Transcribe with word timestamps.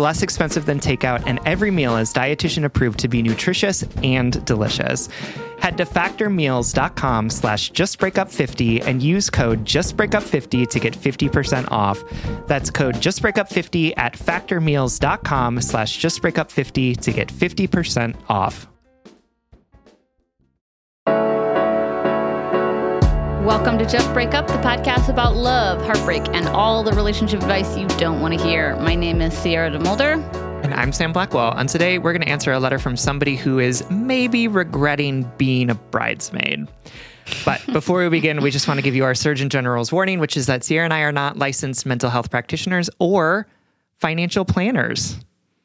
less 0.00 0.22
expensive 0.22 0.66
than 0.66 0.80
takeout, 0.80 1.22
and 1.26 1.38
every 1.44 1.70
meal 1.70 1.96
is 1.96 2.12
dietitian 2.12 2.64
approved 2.64 2.98
to 3.00 3.08
be 3.08 3.22
nutritious 3.22 3.84
and 4.02 4.44
delicious. 4.44 5.08
Head 5.60 5.76
to 5.76 5.84
factormeals.com 5.84 7.28
slash 7.30 7.70
justbreakup50 7.72 8.86
and 8.86 9.02
use 9.02 9.28
code 9.28 9.64
justbreakup50 9.64 10.68
to 10.70 10.80
get 10.80 10.94
50% 10.94 11.70
off. 11.70 12.02
That's 12.46 12.70
code 12.70 12.96
justbreakup50 12.96 13.92
at 13.98 14.14
factormeals.com 14.14 15.60
slash 15.60 16.00
justbreakup50 16.00 17.00
to 17.00 17.12
get 17.12 17.28
50% 17.28 18.16
off. 18.28 18.69
Welcome 23.50 23.78
to 23.78 23.84
Just 23.84 24.12
Break 24.12 24.32
Up, 24.32 24.46
the 24.46 24.52
podcast 24.58 25.08
about 25.08 25.34
love, 25.34 25.84
heartbreak, 25.84 26.22
and 26.28 26.46
all 26.50 26.84
the 26.84 26.92
relationship 26.92 27.42
advice 27.42 27.76
you 27.76 27.88
don't 27.98 28.20
want 28.20 28.38
to 28.38 28.46
hear. 28.46 28.76
My 28.76 28.94
name 28.94 29.20
is 29.20 29.36
Sierra 29.36 29.72
DeMulder. 29.72 30.22
And 30.62 30.72
I'm 30.72 30.92
Sam 30.92 31.12
Blackwell. 31.12 31.58
And 31.58 31.68
today 31.68 31.98
we're 31.98 32.12
going 32.12 32.22
to 32.22 32.28
answer 32.28 32.52
a 32.52 32.60
letter 32.60 32.78
from 32.78 32.96
somebody 32.96 33.34
who 33.34 33.58
is 33.58 33.84
maybe 33.90 34.46
regretting 34.46 35.28
being 35.36 35.68
a 35.68 35.74
bridesmaid. 35.74 36.68
But 37.44 37.60
before 37.72 37.98
we 38.04 38.08
begin, 38.08 38.40
we 38.40 38.52
just 38.52 38.68
want 38.68 38.78
to 38.78 38.82
give 38.82 38.94
you 38.94 39.02
our 39.02 39.16
Surgeon 39.16 39.48
General's 39.48 39.90
warning, 39.90 40.20
which 40.20 40.36
is 40.36 40.46
that 40.46 40.62
Sierra 40.62 40.84
and 40.84 40.94
I 40.94 41.00
are 41.00 41.10
not 41.10 41.36
licensed 41.36 41.84
mental 41.84 42.08
health 42.08 42.30
practitioners 42.30 42.88
or 43.00 43.48
financial 43.98 44.44
planners. 44.44 45.18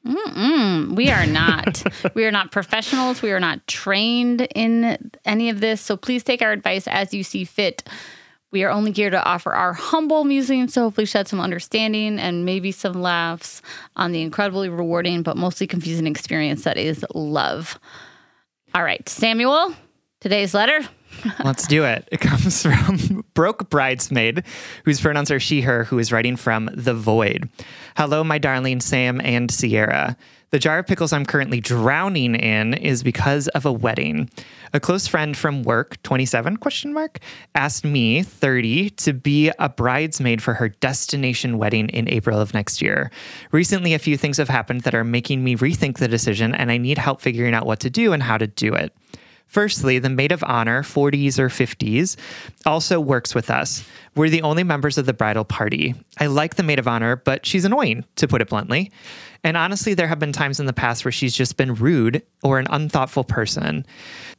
Mm-mm, 0.06 0.96
we 0.96 1.10
are 1.10 1.26
not. 1.26 1.84
we 2.14 2.26
are 2.26 2.32
not 2.32 2.52
professionals. 2.52 3.22
We 3.22 3.32
are 3.32 3.40
not 3.40 3.66
trained 3.68 4.42
in 4.56 5.12
any 5.26 5.50
of 5.50 5.60
this. 5.60 5.82
So 5.82 5.98
please 5.98 6.24
take 6.24 6.42
our 6.42 6.52
advice 6.52 6.88
as 6.88 7.14
you 7.14 7.24
see 7.24 7.44
fit. 7.44 7.88
We 8.52 8.64
are 8.64 8.70
only 8.70 8.92
here 8.92 9.10
to 9.10 9.22
offer 9.22 9.52
our 9.52 9.74
humble 9.74 10.24
musings 10.24 10.74
to 10.74 10.82
hopefully 10.82 11.06
shed 11.06 11.28
some 11.28 11.42
understanding 11.42 12.20
and 12.20 12.46
maybe 12.46 12.72
some 12.72 12.94
laughs 12.94 13.62
on 13.96 14.12
the 14.12 14.22
incredibly 14.22 14.70
rewarding 14.70 15.24
but 15.24 15.36
mostly 15.36 15.68
confusing 15.68 16.08
experience 16.08 16.64
that 16.64 16.78
is 16.78 17.04
love. 17.14 17.80
All 18.74 18.84
right, 18.84 19.08
Samuel, 19.10 19.74
today's 20.22 20.54
letter. 20.54 20.80
Let's 21.44 21.68
do 21.68 21.84
it. 21.84 22.08
It 22.12 22.20
comes 22.20 22.62
from 22.64 23.24
Broke 23.34 23.70
Bridesmaid, 23.70 24.44
whose 24.84 25.02
pronouns 25.02 25.32
are 25.32 25.40
she, 25.40 25.62
her, 25.62 25.84
who 25.86 26.00
is 26.00 26.12
writing 26.12 26.36
from 26.36 26.70
The 26.74 26.94
Void. 26.94 27.50
Hello, 27.98 28.24
my 28.24 28.38
darling 28.38 28.82
Sam 28.82 29.22
and 29.22 29.50
Sierra. 29.52 30.18
The 30.52 30.60
jar 30.60 30.80
of 30.80 30.88
pickles 30.88 31.12
I'm 31.12 31.26
currently 31.26 31.60
drowning 31.60 32.36
in 32.36 32.76
is 32.76 33.04
because 33.04 33.50
of 33.50 33.66
a 33.66 33.74
wedding. 33.74 34.30
A 34.74 34.80
close 34.80 35.06
friend 35.06 35.36
from 35.36 35.64
work, 35.64 36.02
27 36.04 36.58
question 36.58 36.94
mark, 36.94 37.20
asked 37.56 37.84
me, 37.84 38.24
30, 38.24 38.92
to 38.92 39.12
be 39.12 39.52
a 39.60 39.68
bridesmaid 39.68 40.42
for 40.42 40.54
her 40.54 40.70
destination 40.70 41.58
wedding 41.58 41.90
in 41.90 42.08
April 42.08 42.40
of 42.40 42.54
next 42.54 42.82
year. 42.82 43.12
Recently 43.52 43.94
a 43.94 44.00
few 44.00 44.16
things 44.16 44.38
have 44.38 44.48
happened 44.48 44.82
that 44.82 44.96
are 44.96 45.04
making 45.04 45.44
me 45.44 45.58
rethink 45.58 45.98
the 45.98 46.08
decision 46.08 46.56
and 46.56 46.72
I 46.72 46.78
need 46.78 47.00
help 47.00 47.20
figuring 47.22 47.54
out 47.54 47.66
what 47.66 47.82
to 47.82 47.90
do 47.90 48.14
and 48.14 48.24
how 48.24 48.38
to 48.38 48.48
do 48.48 48.74
it. 48.74 48.96
Firstly, 49.48 50.00
the 50.00 50.10
maid 50.10 50.32
of 50.32 50.44
honor, 50.44 50.84
40s 50.84 51.40
or 51.40 51.50
50s, 51.50 52.18
also 52.66 53.00
works 53.00 53.34
with 53.34 53.50
us. 53.50 53.88
We're 54.16 54.30
the 54.30 54.42
only 54.42 54.64
members 54.64 54.98
of 54.98 55.06
the 55.06 55.14
bridal 55.14 55.46
party. 55.46 55.96
I 56.20 56.28
like 56.28 56.56
the 56.56 56.64
maid 56.64 56.80
of 56.80 56.88
honor, 56.88 57.16
but 57.16 57.46
she's 57.46 57.66
annoying, 57.66 58.06
to 58.18 58.28
put 58.28 58.42
it 58.42 58.50
bluntly. 58.50 58.92
And 59.46 59.56
honestly, 59.58 59.94
there 59.94 60.08
have 60.08 60.18
been 60.18 60.34
times 60.34 60.60
in 60.60 60.66
the 60.66 60.74
past 60.74 61.06
where 61.06 61.12
she's 61.12 61.36
just 61.36 61.56
been 61.56 61.76
rude 61.76 62.24
or 62.42 62.58
an 62.58 62.66
unthoughtful 62.70 63.24
person. 63.24 63.86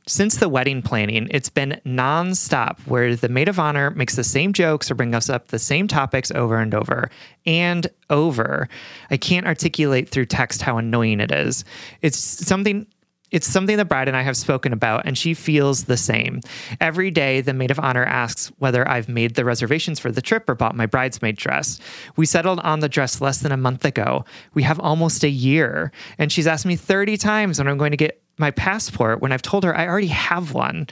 Since 0.08 0.36
the 0.36 0.48
wedding 0.48 0.82
planning, 0.82 1.28
it's 1.30 1.48
been 1.48 1.80
nonstop 1.86 2.80
where 2.86 3.14
the 3.14 3.28
maid 3.28 3.48
of 3.48 3.60
honor 3.60 3.90
makes 3.90 4.16
the 4.16 4.24
same 4.24 4.52
jokes 4.52 4.90
or 4.90 4.96
brings 4.96 5.14
us 5.14 5.30
up 5.30 5.48
the 5.48 5.58
same 5.60 5.86
topics 5.86 6.32
over 6.32 6.58
and 6.58 6.74
over 6.74 7.08
and 7.44 7.86
over. 8.10 8.68
I 9.10 9.16
can't 9.16 9.46
articulate 9.46 10.08
through 10.08 10.26
text 10.26 10.62
how 10.62 10.78
annoying 10.78 11.20
it 11.20 11.30
is. 11.30 11.64
It's 12.02 12.18
something 12.18 12.86
it's 13.30 13.46
something 13.46 13.76
that 13.76 13.86
Brad 13.88 14.08
and 14.08 14.16
I 14.16 14.22
have 14.22 14.36
spoken 14.36 14.72
about, 14.72 15.06
and 15.06 15.16
she 15.16 15.34
feels 15.34 15.84
the 15.84 15.96
same. 15.96 16.40
Every 16.80 17.10
day, 17.10 17.40
the 17.40 17.52
maid 17.52 17.70
of 17.70 17.80
honor 17.80 18.04
asks 18.04 18.52
whether 18.58 18.88
I've 18.88 19.08
made 19.08 19.34
the 19.34 19.44
reservations 19.44 19.98
for 19.98 20.12
the 20.12 20.22
trip 20.22 20.48
or 20.48 20.54
bought 20.54 20.76
my 20.76 20.86
bridesmaid 20.86 21.36
dress. 21.36 21.80
We 22.16 22.26
settled 22.26 22.60
on 22.60 22.80
the 22.80 22.88
dress 22.88 23.20
less 23.20 23.38
than 23.38 23.52
a 23.52 23.56
month 23.56 23.84
ago. 23.84 24.24
We 24.54 24.62
have 24.62 24.78
almost 24.80 25.24
a 25.24 25.28
year, 25.28 25.92
and 26.18 26.30
she's 26.30 26.46
asked 26.46 26.66
me 26.66 26.76
30 26.76 27.16
times 27.16 27.58
when 27.58 27.68
I'm 27.68 27.78
going 27.78 27.90
to 27.90 27.96
get 27.96 28.22
my 28.38 28.50
passport 28.50 29.20
when 29.20 29.32
I've 29.32 29.42
told 29.42 29.64
her 29.64 29.76
I 29.76 29.86
already 29.86 30.08
have 30.08 30.52
one. 30.52 30.86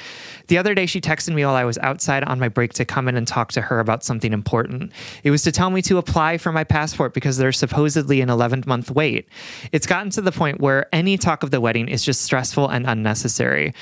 The 0.47 0.59
other 0.59 0.75
day, 0.75 0.87
she 0.87 1.00
texted 1.00 1.34
me 1.34 1.44
while 1.44 1.55
I 1.55 1.65
was 1.65 1.78
outside 1.78 2.25
on 2.25 2.41
my 2.41 2.49
break 2.49 2.72
to 2.75 2.84
come 2.84 3.09
in 3.09 3.16
and 3.16 3.27
talk 3.27 3.53
to 3.53 3.60
her 3.60 3.81
about 3.81 4.05
something 4.05 4.32
important. 4.32 4.93
It 5.23 5.31
was 5.31 5.43
to 5.43 5.52
tell 5.52 5.70
me 5.70 5.82
to 5.82 5.99
apply 5.99 6.38
for 6.38 6.52
my 6.52 6.64
passport 6.64 7.14
because 7.14 7.37
there's 7.37 7.58
supposedly 7.58 8.20
an 8.20 8.31
11 8.31 8.64
month 8.67 8.91
wait. 8.91 9.29
It's 9.73 9.87
gotten 9.87 10.11
to 10.11 10.23
the 10.23 10.32
point 10.32 10.61
where 10.61 10.87
any 10.94 11.19
talk 11.19 11.43
of 11.43 11.50
the 11.50 11.61
wedding 11.61 11.88
is 11.88 12.05
just 12.05 12.23
stressful 12.23 12.69
and 12.69 12.87
unnecessary. 12.87 13.75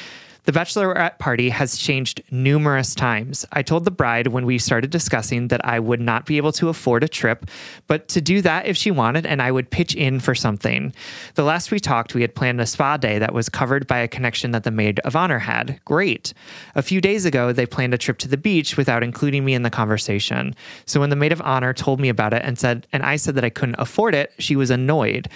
The 0.44 0.52
bachelorette 0.52 1.20
party 1.20 1.50
has 1.50 1.76
changed 1.76 2.20
numerous 2.32 2.96
times. 2.96 3.46
I 3.52 3.62
told 3.62 3.84
the 3.84 3.92
bride 3.92 4.26
when 4.26 4.44
we 4.44 4.58
started 4.58 4.90
discussing 4.90 5.48
that 5.48 5.64
I 5.64 5.78
would 5.78 6.00
not 6.00 6.26
be 6.26 6.36
able 6.36 6.50
to 6.52 6.68
afford 6.68 7.04
a 7.04 7.08
trip, 7.08 7.46
but 7.86 8.08
to 8.08 8.20
do 8.20 8.42
that 8.42 8.66
if 8.66 8.76
she 8.76 8.90
wanted, 8.90 9.24
and 9.24 9.40
I 9.40 9.52
would 9.52 9.70
pitch 9.70 9.94
in 9.94 10.18
for 10.18 10.34
something. 10.34 10.92
The 11.36 11.44
last 11.44 11.70
we 11.70 11.78
talked, 11.78 12.16
we 12.16 12.22
had 12.22 12.34
planned 12.34 12.60
a 12.60 12.66
spa 12.66 12.96
day 12.96 13.20
that 13.20 13.32
was 13.32 13.48
covered 13.48 13.86
by 13.86 13.98
a 13.98 14.08
connection 14.08 14.50
that 14.50 14.64
the 14.64 14.72
maid 14.72 14.98
of 15.00 15.14
honor 15.14 15.38
had. 15.38 15.78
Great. 15.84 16.34
A 16.74 16.82
few 16.82 17.00
days 17.00 17.24
ago, 17.24 17.52
they 17.52 17.66
planned 17.66 17.94
a 17.94 17.98
trip 17.98 18.18
to 18.18 18.28
the 18.28 18.36
beach 18.36 18.76
without 18.76 19.04
including 19.04 19.44
me 19.44 19.54
in 19.54 19.62
the 19.62 19.70
conversation. 19.70 20.56
So 20.86 20.98
when 20.98 21.10
the 21.10 21.16
maid 21.16 21.30
of 21.30 21.42
honor 21.42 21.72
told 21.72 22.00
me 22.00 22.08
about 22.08 22.34
it 22.34 22.42
and 22.44 22.58
said, 22.58 22.88
and 22.92 23.04
I 23.04 23.14
said 23.14 23.36
that 23.36 23.44
I 23.44 23.50
couldn't 23.50 23.76
afford 23.78 24.16
it, 24.16 24.32
she 24.40 24.56
was 24.56 24.70
annoyed. 24.70 25.28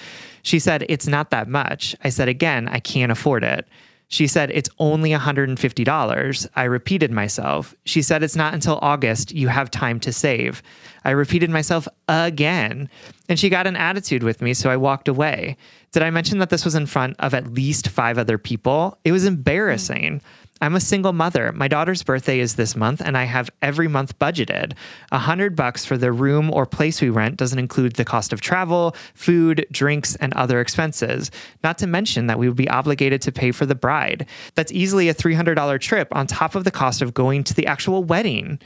She 0.42 0.58
said, 0.58 0.84
It's 0.88 1.06
not 1.06 1.30
that 1.30 1.48
much. 1.48 1.94
I 2.02 2.08
said, 2.08 2.28
Again, 2.28 2.66
I 2.66 2.80
can't 2.80 3.12
afford 3.12 3.44
it. 3.44 3.68
She 4.08 4.26
said, 4.26 4.50
It's 4.52 4.70
only 4.78 5.10
$150. 5.10 6.48
I 6.54 6.64
repeated 6.64 7.10
myself. 7.10 7.74
She 7.84 8.02
said, 8.02 8.22
It's 8.22 8.36
not 8.36 8.54
until 8.54 8.78
August. 8.80 9.32
You 9.32 9.48
have 9.48 9.70
time 9.70 9.98
to 10.00 10.12
save. 10.12 10.62
I 11.04 11.10
repeated 11.10 11.50
myself 11.50 11.88
again. 12.08 12.88
And 13.28 13.38
she 13.38 13.48
got 13.48 13.66
an 13.66 13.76
attitude 13.76 14.22
with 14.22 14.40
me, 14.40 14.54
so 14.54 14.70
I 14.70 14.76
walked 14.76 15.08
away. 15.08 15.56
Did 15.92 16.02
I 16.02 16.10
mention 16.10 16.38
that 16.38 16.50
this 16.50 16.64
was 16.64 16.74
in 16.74 16.86
front 16.86 17.16
of 17.18 17.34
at 17.34 17.52
least 17.52 17.88
five 17.88 18.18
other 18.18 18.38
people? 18.38 18.98
It 19.04 19.12
was 19.12 19.22
hmm. 19.22 19.28
embarrassing. 19.28 20.22
I'm 20.60 20.74
a 20.74 20.80
single 20.80 21.12
mother. 21.12 21.52
My 21.52 21.68
daughter's 21.68 22.02
birthday 22.02 22.40
is 22.40 22.54
this 22.54 22.74
month, 22.74 23.02
and 23.04 23.16
I 23.16 23.24
have 23.24 23.50
every 23.60 23.88
month 23.88 24.18
budgeted. 24.18 24.72
A 25.12 25.18
hundred 25.18 25.54
bucks 25.54 25.84
for 25.84 25.98
the 25.98 26.12
room 26.12 26.50
or 26.50 26.64
place 26.64 27.00
we 27.02 27.10
rent 27.10 27.36
doesn't 27.36 27.58
include 27.58 27.96
the 27.96 28.06
cost 28.06 28.32
of 28.32 28.40
travel, 28.40 28.96
food, 29.14 29.66
drinks, 29.70 30.16
and 30.16 30.32
other 30.32 30.60
expenses. 30.60 31.30
Not 31.62 31.76
to 31.78 31.86
mention 31.86 32.26
that 32.28 32.38
we 32.38 32.48
would 32.48 32.56
be 32.56 32.70
obligated 32.70 33.20
to 33.22 33.32
pay 33.32 33.52
for 33.52 33.66
the 33.66 33.74
bride. 33.74 34.26
That's 34.54 34.72
easily 34.72 35.10
a 35.10 35.14
$300 35.14 35.78
trip 35.80 36.08
on 36.12 36.26
top 36.26 36.54
of 36.54 36.64
the 36.64 36.70
cost 36.70 37.02
of 37.02 37.12
going 37.12 37.44
to 37.44 37.54
the 37.54 37.66
actual 37.66 38.02
wedding. 38.02 38.58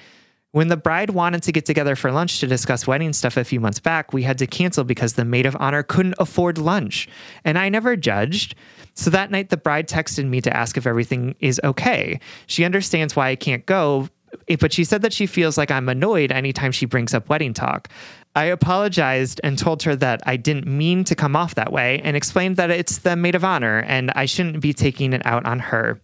When 0.53 0.67
the 0.67 0.77
bride 0.77 1.11
wanted 1.11 1.45
to 1.45 1.53
get 1.53 1.65
together 1.65 1.95
for 1.95 2.11
lunch 2.11 2.41
to 2.41 2.47
discuss 2.47 2.85
wedding 2.85 3.13
stuff 3.13 3.37
a 3.37 3.45
few 3.45 3.61
months 3.61 3.79
back, 3.79 4.13
we 4.13 4.25
had 4.25 4.39
to 4.39 4.49
cancel 4.49 4.83
because 4.83 5.13
the 5.13 5.25
maid 5.25 5.47
of 5.47 5.57
honor 5.61 5.85
couldn't 5.85 6.17
afford 6.19 6.59
lunch. 6.59 7.09
And 7.45 7.57
I 7.57 7.69
never 7.69 7.95
judged. 7.97 8.57
So 8.95 9.11
that 9.11 9.31
night, 9.31 9.51
the 9.51 9.57
bride 9.57 9.89
texted 9.89 10.29
me 10.29 10.41
to 10.43 10.55
ask 10.55 10.77
if 10.77 10.87
everything 10.87 11.35
is 11.41 11.61
okay. 11.65 12.21
She 12.47 12.65
understands 12.65 13.17
why 13.17 13.29
I 13.29 13.37
can't 13.37 13.65
go, 13.67 14.09
eh, 14.49 14.57
but 14.59 14.73
she 14.73 14.85
said 14.85 15.03
that 15.03 15.13
she 15.13 15.27
feels 15.27 15.57
like 15.57 15.71
I'm 15.71 15.89
annoyed 15.89 16.33
anytime 16.33 16.73
she 16.73 16.87
brings 16.87 17.15
up 17.15 17.29
wedding 17.29 17.55
talk. 17.55 17.89
I 18.37 18.45
apologized 18.45 19.41
and 19.43 19.59
told 19.59 19.83
her 19.83 19.97
that 19.97 20.23
I 20.25 20.37
didn't 20.37 20.67
mean 20.67 21.03
to 21.05 21.15
come 21.15 21.35
off 21.35 21.57
that 21.57 21.73
way 21.73 22.01
and 22.05 22.17
explained 22.17 22.57
that 22.57 22.71
it's 22.71 22.99
the 22.99 23.17
maid 23.17 23.35
of 23.35 23.45
honor 23.45 23.81
and 23.81 24.13
I 24.13 24.27
shouldn't 24.27 24.61
be 24.61 24.73
taking 24.73 25.13
it 25.13 25.23
out 25.25 25.47
on 25.47 25.59
her. 25.59 26.01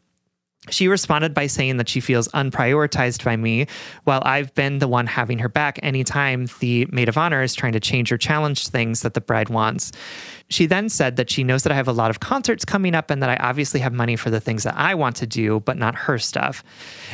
She 0.68 0.88
responded 0.88 1.32
by 1.32 1.46
saying 1.46 1.76
that 1.76 1.88
she 1.88 2.00
feels 2.00 2.26
unprioritized 2.28 3.22
by 3.24 3.36
me, 3.36 3.66
while 4.04 4.22
I've 4.24 4.52
been 4.54 4.78
the 4.78 4.88
one 4.88 5.06
having 5.06 5.38
her 5.38 5.48
back 5.48 5.78
anytime 5.82 6.48
the 6.58 6.88
maid 6.90 7.08
of 7.08 7.16
honor 7.16 7.42
is 7.42 7.54
trying 7.54 7.74
to 7.74 7.80
change 7.80 8.10
or 8.10 8.18
challenge 8.18 8.68
things 8.68 9.02
that 9.02 9.14
the 9.14 9.20
bride 9.20 9.48
wants. 9.48 9.92
She 10.48 10.66
then 10.66 10.88
said 10.88 11.16
that 11.16 11.28
she 11.28 11.42
knows 11.42 11.64
that 11.64 11.72
I 11.72 11.74
have 11.74 11.88
a 11.88 11.92
lot 11.92 12.10
of 12.10 12.20
concerts 12.20 12.64
coming 12.64 12.94
up 12.94 13.10
and 13.10 13.20
that 13.22 13.30
I 13.30 13.36
obviously 13.36 13.80
have 13.80 13.92
money 13.92 14.14
for 14.14 14.30
the 14.30 14.40
things 14.40 14.62
that 14.62 14.76
I 14.76 14.94
want 14.94 15.16
to 15.16 15.26
do, 15.26 15.60
but 15.60 15.76
not 15.76 15.94
her 15.96 16.18
stuff. 16.18 16.62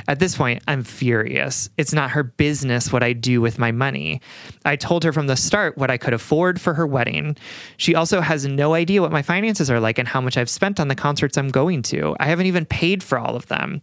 At 0.07 0.19
this 0.19 0.37
point, 0.37 0.63
I'm 0.69 0.83
furious. 0.83 1.71
It's 1.79 1.95
not 1.95 2.11
her 2.11 2.23
business 2.23 2.93
what 2.93 3.03
I 3.03 3.15
do 3.15 3.41
with 3.41 3.59
my 3.59 3.73
money. 3.73 4.21
I 4.67 4.77
told 4.77 5.03
her 5.05 5.13
from 5.13 5.29
the 5.29 5.37
start 5.37 5.79
what 5.79 5.91
I 5.91 5.97
could 5.97 6.13
afford 6.13 6.61
for 6.61 6.75
her 6.75 6.87
wedding. 6.87 7.37
She 7.79 7.95
also 7.95 8.21
has 8.21 8.47
no 8.47 8.75
idea 8.75 9.01
what 9.01 9.13
my 9.13 9.23
finances 9.23 9.71
are 9.71 9.81
like 9.81 9.99
and 9.99 10.09
how 10.09 10.21
much 10.21 10.37
I've 10.37 10.51
spent 10.51 10.79
on 10.79 10.89
the 10.89 10.95
concerts 10.95 11.39
I'm 11.39 11.49
going 11.49 11.81
to. 11.85 12.15
I 12.21 12.27
haven't 12.27 12.47
even 12.47 12.67
paid 12.67 13.03
for 13.03 13.19
all 13.19 13.35
of 13.35 13.47
them. 13.47 13.81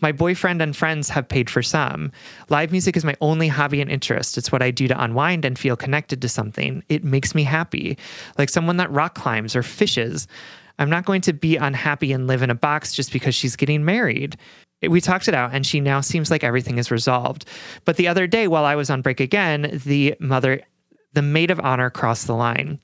My 0.00 0.12
boyfriend 0.12 0.62
and 0.62 0.76
friends 0.76 1.08
have 1.08 1.28
paid 1.28 1.50
for 1.50 1.62
some. 1.62 2.12
Live 2.50 2.70
music 2.70 2.96
is 2.96 3.04
my 3.04 3.16
only 3.20 3.48
hobby 3.48 3.80
and 3.80 3.90
interest. 3.90 4.38
It's 4.38 4.52
what 4.52 4.62
I 4.62 4.70
do 4.70 4.86
to 4.86 5.02
unwind 5.02 5.44
and 5.44 5.58
feel 5.58 5.76
connected 5.76 6.22
to 6.22 6.28
something. 6.28 6.84
It 6.88 7.02
makes 7.02 7.34
me 7.34 7.42
happy. 7.42 7.98
Like 8.38 8.48
someone 8.48 8.76
that 8.76 8.91
rock 8.92 9.14
climbs 9.14 9.56
or 9.56 9.62
fishes. 9.62 10.26
I'm 10.78 10.90
not 10.90 11.04
going 11.04 11.20
to 11.22 11.32
be 11.32 11.56
unhappy 11.56 12.12
and 12.12 12.26
live 12.26 12.42
in 12.42 12.50
a 12.50 12.54
box 12.54 12.94
just 12.94 13.12
because 13.12 13.34
she's 13.34 13.56
getting 13.56 13.84
married. 13.84 14.36
We 14.82 15.00
talked 15.00 15.28
it 15.28 15.34
out, 15.34 15.50
and 15.52 15.64
she 15.64 15.80
now 15.80 16.00
seems 16.00 16.30
like 16.30 16.42
everything 16.42 16.78
is 16.78 16.90
resolved. 16.90 17.44
But 17.84 17.96
the 17.96 18.08
other 18.08 18.26
day, 18.26 18.48
while 18.48 18.64
I 18.64 18.74
was 18.74 18.90
on 18.90 19.02
break 19.02 19.20
again, 19.20 19.80
the 19.84 20.16
mother, 20.18 20.62
the 21.12 21.22
maid 21.22 21.50
of 21.50 21.60
honor, 21.60 21.88
crossed 21.88 22.26
the 22.26 22.34
line. 22.34 22.80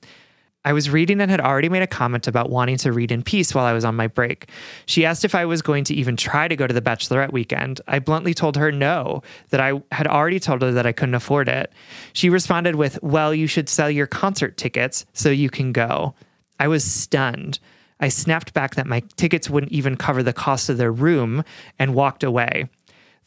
I 0.65 0.73
was 0.73 0.89
reading 0.89 1.21
and 1.21 1.31
had 1.31 1.39
already 1.39 1.69
made 1.69 1.83
a 1.83 1.87
comment 1.87 2.27
about 2.27 2.49
wanting 2.49 2.77
to 2.77 2.91
read 2.91 3.11
in 3.11 3.23
peace 3.23 3.55
while 3.55 3.65
I 3.65 3.71
was 3.71 3.85
on 3.85 3.95
my 3.95 4.07
break. 4.07 4.49
She 4.85 5.05
asked 5.05 5.23
if 5.23 5.33
I 5.33 5.45
was 5.45 5.61
going 5.61 5.85
to 5.85 5.93
even 5.93 6.17
try 6.17 6.49
to 6.49 6.55
go 6.55 6.67
to 6.67 6.73
the 6.73 6.81
bachelorette 6.81 7.31
weekend. 7.31 7.79
I 7.87 7.99
bluntly 7.99 8.33
told 8.33 8.57
her 8.57 8.69
no, 8.71 9.23
that 9.51 9.61
I 9.61 9.81
had 9.93 10.05
already 10.05 10.39
told 10.39 10.61
her 10.61 10.71
that 10.71 10.85
I 10.85 10.91
couldn't 10.91 11.15
afford 11.15 11.47
it. 11.47 11.71
She 12.11 12.29
responded 12.29 12.75
with, 12.75 13.01
Well, 13.01 13.33
you 13.33 13.47
should 13.47 13.69
sell 13.69 13.89
your 13.89 14.07
concert 14.07 14.57
tickets 14.57 15.05
so 15.13 15.29
you 15.29 15.49
can 15.49 15.71
go. 15.71 16.13
I 16.59 16.67
was 16.67 16.83
stunned. 16.83 17.59
I 18.01 18.09
snapped 18.09 18.53
back 18.53 18.75
that 18.75 18.87
my 18.87 19.01
tickets 19.15 19.49
wouldn't 19.49 19.71
even 19.71 19.95
cover 19.95 20.23
the 20.23 20.33
cost 20.33 20.69
of 20.69 20.77
their 20.77 20.91
room 20.91 21.43
and 21.77 21.95
walked 21.95 22.23
away. 22.23 22.69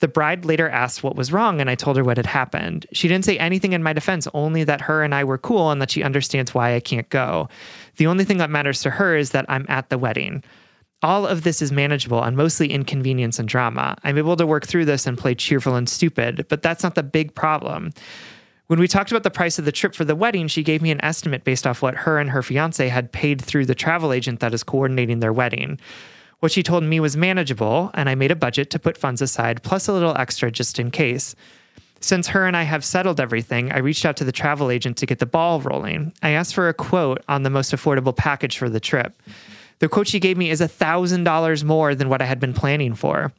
The 0.02 0.08
bride 0.08 0.44
later 0.44 0.68
asked 0.68 1.04
what 1.04 1.14
was 1.14 1.32
wrong, 1.32 1.60
and 1.60 1.70
I 1.70 1.76
told 1.76 1.96
her 1.96 2.02
what 2.02 2.16
had 2.16 2.26
happened. 2.26 2.86
She 2.90 3.06
didn't 3.06 3.24
say 3.24 3.38
anything 3.38 3.72
in 3.72 3.84
my 3.84 3.92
defense, 3.92 4.26
only 4.34 4.64
that 4.64 4.80
her 4.80 5.04
and 5.04 5.14
I 5.14 5.22
were 5.22 5.38
cool 5.38 5.70
and 5.70 5.80
that 5.80 5.92
she 5.92 6.02
understands 6.02 6.52
why 6.52 6.74
I 6.74 6.80
can't 6.80 7.08
go. 7.08 7.48
The 7.98 8.08
only 8.08 8.24
thing 8.24 8.38
that 8.38 8.50
matters 8.50 8.82
to 8.82 8.90
her 8.90 9.14
is 9.14 9.30
that 9.30 9.46
I'm 9.48 9.64
at 9.68 9.90
the 9.90 9.98
wedding. 9.98 10.42
All 11.04 11.24
of 11.24 11.44
this 11.44 11.62
is 11.62 11.70
manageable 11.70 12.20
and 12.20 12.36
mostly 12.36 12.72
inconvenience 12.72 13.38
and 13.38 13.48
drama. 13.48 13.96
I'm 14.02 14.18
able 14.18 14.34
to 14.34 14.46
work 14.46 14.66
through 14.66 14.86
this 14.86 15.06
and 15.06 15.16
play 15.16 15.36
cheerful 15.36 15.76
and 15.76 15.88
stupid, 15.88 16.46
but 16.48 16.62
that's 16.62 16.82
not 16.82 16.96
the 16.96 17.04
big 17.04 17.36
problem. 17.36 17.92
When 18.66 18.80
we 18.80 18.88
talked 18.88 19.12
about 19.12 19.22
the 19.22 19.30
price 19.30 19.60
of 19.60 19.66
the 19.66 19.70
trip 19.70 19.94
for 19.94 20.04
the 20.04 20.16
wedding, 20.16 20.48
she 20.48 20.64
gave 20.64 20.82
me 20.82 20.90
an 20.90 21.04
estimate 21.04 21.44
based 21.44 21.64
off 21.64 21.80
what 21.80 21.94
her 21.94 22.18
and 22.18 22.30
her 22.30 22.42
fiance 22.42 22.88
had 22.88 23.12
paid 23.12 23.40
through 23.40 23.66
the 23.66 23.76
travel 23.76 24.12
agent 24.12 24.40
that 24.40 24.52
is 24.52 24.64
coordinating 24.64 25.20
their 25.20 25.32
wedding. 25.32 25.78
What 26.42 26.50
she 26.50 26.64
told 26.64 26.82
me 26.82 26.98
was 26.98 27.16
manageable, 27.16 27.92
and 27.94 28.08
I 28.08 28.16
made 28.16 28.32
a 28.32 28.34
budget 28.34 28.68
to 28.70 28.80
put 28.80 28.98
funds 28.98 29.22
aside, 29.22 29.62
plus 29.62 29.86
a 29.86 29.92
little 29.92 30.16
extra 30.16 30.50
just 30.50 30.80
in 30.80 30.90
case. 30.90 31.36
Since 32.00 32.26
her 32.26 32.48
and 32.48 32.56
I 32.56 32.64
have 32.64 32.84
settled 32.84 33.20
everything, 33.20 33.70
I 33.70 33.78
reached 33.78 34.04
out 34.04 34.16
to 34.16 34.24
the 34.24 34.32
travel 34.32 34.68
agent 34.68 34.96
to 34.96 35.06
get 35.06 35.20
the 35.20 35.24
ball 35.24 35.60
rolling. 35.60 36.12
I 36.20 36.30
asked 36.30 36.56
for 36.56 36.68
a 36.68 36.74
quote 36.74 37.22
on 37.28 37.44
the 37.44 37.50
most 37.50 37.70
affordable 37.70 38.16
package 38.16 38.58
for 38.58 38.68
the 38.68 38.80
trip. 38.80 39.14
The 39.78 39.88
quote 39.88 40.08
she 40.08 40.18
gave 40.18 40.36
me 40.36 40.50
is 40.50 40.60
$1,000 40.60 41.62
more 41.62 41.94
than 41.94 42.08
what 42.08 42.20
I 42.20 42.24
had 42.24 42.40
been 42.40 42.54
planning 42.54 42.96
for. 42.96 43.32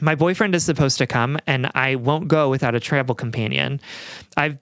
My 0.00 0.14
boyfriend 0.14 0.54
is 0.54 0.64
supposed 0.64 0.96
to 0.98 1.06
come, 1.06 1.36
and 1.46 1.70
I 1.74 1.96
won't 1.96 2.28
go 2.28 2.48
without 2.48 2.74
a 2.74 2.80
travel 2.80 3.14
companion. 3.14 3.78
I've 4.38 4.56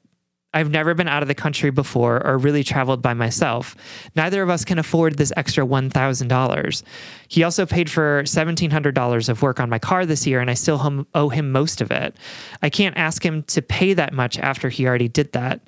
I've 0.52 0.70
never 0.70 0.94
been 0.94 1.06
out 1.06 1.22
of 1.22 1.28
the 1.28 1.34
country 1.34 1.70
before 1.70 2.26
or 2.26 2.36
really 2.36 2.64
traveled 2.64 3.00
by 3.00 3.14
myself. 3.14 3.76
Neither 4.16 4.42
of 4.42 4.50
us 4.50 4.64
can 4.64 4.80
afford 4.80 5.16
this 5.16 5.32
extra 5.36 5.64
$1,000. 5.64 6.82
He 7.28 7.44
also 7.44 7.66
paid 7.66 7.88
for 7.88 8.24
$1,700 8.24 9.28
of 9.28 9.42
work 9.42 9.60
on 9.60 9.70
my 9.70 9.78
car 9.78 10.04
this 10.04 10.26
year, 10.26 10.40
and 10.40 10.50
I 10.50 10.54
still 10.54 11.06
owe 11.14 11.28
him 11.28 11.52
most 11.52 11.80
of 11.80 11.92
it. 11.92 12.16
I 12.62 12.68
can't 12.68 12.96
ask 12.96 13.24
him 13.24 13.44
to 13.44 13.62
pay 13.62 13.94
that 13.94 14.12
much 14.12 14.38
after 14.40 14.68
he 14.68 14.88
already 14.88 15.08
did 15.08 15.32
that. 15.32 15.60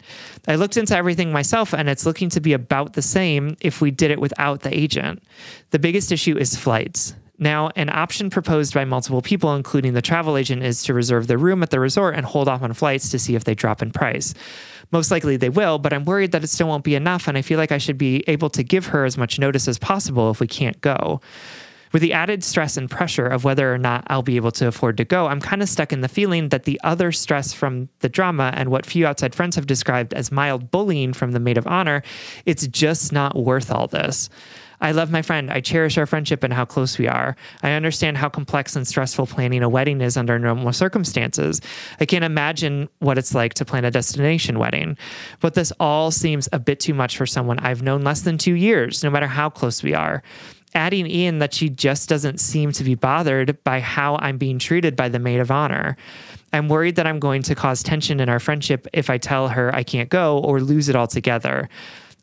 I 0.49 0.57
looked 0.57 0.77
into 0.77 0.97
everything 0.97 1.31
myself, 1.31 1.73
and 1.73 1.89
it's 1.89 2.05
looking 2.05 2.29
to 2.31 2.41
be 2.41 2.53
about 2.53 2.95
the 2.95 3.03
same 3.03 3.57
if 3.61 3.81
we 3.81 3.93
did 3.93 4.11
it 4.11 4.21
without 4.21 4.63
the 4.63 4.77
agent. 4.77 5.23
The 5.71 5.79
biggest 5.79 6.11
issue 6.11 6.37
is 6.37 6.57
flights. 6.57 7.15
Now, 7.39 7.71
an 7.77 7.89
option 7.89 8.31
proposed 8.31 8.75
by 8.75 8.85
multiple 8.85 9.23
people, 9.23 9.55
including 9.55 9.95
the 9.95 10.03
travel 10.03 10.37
agent, 10.37 10.63
is 10.63 10.83
to 10.85 10.95
reserve 10.95 11.27
the 11.27 11.39
room 11.39 11.63
at 11.63 11.71
the 11.71 11.81
resort 11.81 12.15
and 12.15 12.27
hold 12.27 12.49
off 12.49 12.63
on 12.63 12.73
flights 12.75 13.11
to 13.11 13.19
see 13.19 13.35
if 13.35 13.45
they 13.45 13.55
drop 13.55 13.83
in 13.83 13.91
price. 13.91 14.35
Most 14.93 15.11
likely 15.11 15.39
they 15.39 15.49
will, 15.49 15.79
but 15.79 15.93
I'm 15.93 16.05
worried 16.05 16.33
that 16.33 16.45
it 16.45 16.49
still 16.49 16.69
won't 16.69 16.85
be 16.85 16.95
enough, 16.95 17.27
and 17.27 17.39
I 17.39 17.43
feel 17.43 17.59
like 17.59 17.73
I 17.73 17.79
should 17.79 17.99
be 17.99 18.23
able 18.27 18.51
to 18.51 18.63
give 18.63 18.87
her 18.87 19.05
as 19.05 19.17
much 19.17 19.39
notice 19.39 19.67
as 19.67 19.79
possible 19.79 20.31
if 20.31 20.41
we 20.41 20.47
can't 20.47 20.81
go. 20.83 21.21
With 21.93 22.01
the 22.01 22.15
added 22.15 22.43
stress 22.43 22.79
and 22.79 22.91
pressure 22.91 23.27
of 23.27 23.45
whether 23.45 23.73
or 23.73 23.77
not 23.77 24.05
I'll 24.07 24.23
be 24.23 24.37
able 24.37 24.53
to 24.53 24.67
afford 24.67 24.97
to 24.97 25.05
go, 25.05 25.27
I'm 25.27 25.41
kind 25.41 25.63
of 25.63 25.69
stuck 25.69 25.93
in 25.93 26.01
the 26.01 26.09
feeling 26.09 26.49
that 26.49 26.65
the 26.65 26.81
other 26.83 27.13
stress 27.13 27.53
from 27.53 27.91
the 28.01 28.09
drama 28.09 28.51
and 28.55 28.71
what 28.71 28.87
few 28.87 29.07
outside 29.07 29.35
friends 29.35 29.57
have 29.57 29.67
described 29.67 30.15
as 30.15 30.33
mild 30.33 30.71
bullying 30.71 31.13
from 31.13 31.33
the 31.33 31.41
maid 31.41 31.59
of 31.59 31.67
honor, 31.67 32.03
it's 32.47 32.67
just 32.67 33.13
not 33.13 33.37
worth 33.37 33.71
all 33.71 33.89
this. 33.89 34.31
I 34.83 34.91
love 34.91 35.13
my 35.13 35.23
friend. 35.23 35.51
I 35.51 35.61
cherish 35.61 35.97
our 35.97 36.07
friendship 36.07 36.43
and 36.43 36.53
how 36.53 36.65
close 36.65 36.99
we 36.99 37.07
are. 37.07 37.37
I 37.63 37.71
understand 37.73 38.19
how 38.19 38.29
complex 38.29 38.75
and 38.75 38.87
stressful 38.87 39.29
planning 39.29 39.63
a 39.63 39.69
wedding 39.69 40.01
is 40.01 40.17
under 40.17 40.39
normal 40.41 40.73
circumstances. 40.73 41.61
I 42.01 42.05
can't 42.05 42.25
imagine 42.25 42.89
what 42.99 43.17
it's 43.17 43.33
like 43.33 43.55
to 43.55 43.65
plan 43.65 43.85
a 43.85 43.93
destination 43.93 44.59
wedding. 44.59 44.99
But 45.39 45.55
this 45.55 45.73
all 45.79 46.11
seems 46.11 46.49
a 46.53 46.59
bit 46.59 46.81
too 46.81 46.95
much 46.95 47.17
for 47.17 47.27
someone 47.27 47.61
I've 47.61 47.83
known 47.83 48.03
less 48.03 48.23
than 48.23 48.39
two 48.39 48.55
years, 48.55 49.05
no 49.05 49.11
matter 49.11 49.29
how 49.29 49.49
close 49.49 49.83
we 49.83 49.95
are 49.95 50.23
adding 50.75 51.07
in 51.07 51.39
that 51.39 51.53
she 51.53 51.69
just 51.69 52.09
doesn't 52.09 52.41
seem 52.41 52.73
to 52.73 52.83
be 52.83 52.95
bothered 52.95 53.63
by 53.63 53.79
how 53.79 54.17
I'm 54.17 54.39
being 54.39 54.59
treated 54.59 54.97
by 54.97 55.11
the 55.11 55.19
maid 55.19 55.39
of 55.39 55.51
honor. 55.51 55.97
I'm 56.53 56.69
worried 56.69 56.97
that 56.97 57.07
I'm 57.07 57.19
going 57.19 57.43
to 57.43 57.55
cause 57.55 57.83
tension 57.83 58.21
in 58.21 58.29
our 58.29 58.41
friendship 58.41 58.87
if 58.93 59.11
I 59.11 59.19
tell 59.19 59.49
her 59.49 59.75
I 59.75 59.83
can't 59.83 60.09
go 60.09 60.39
or 60.39 60.61
lose 60.61 60.89
it 60.89 60.97
altogether. 60.97 61.69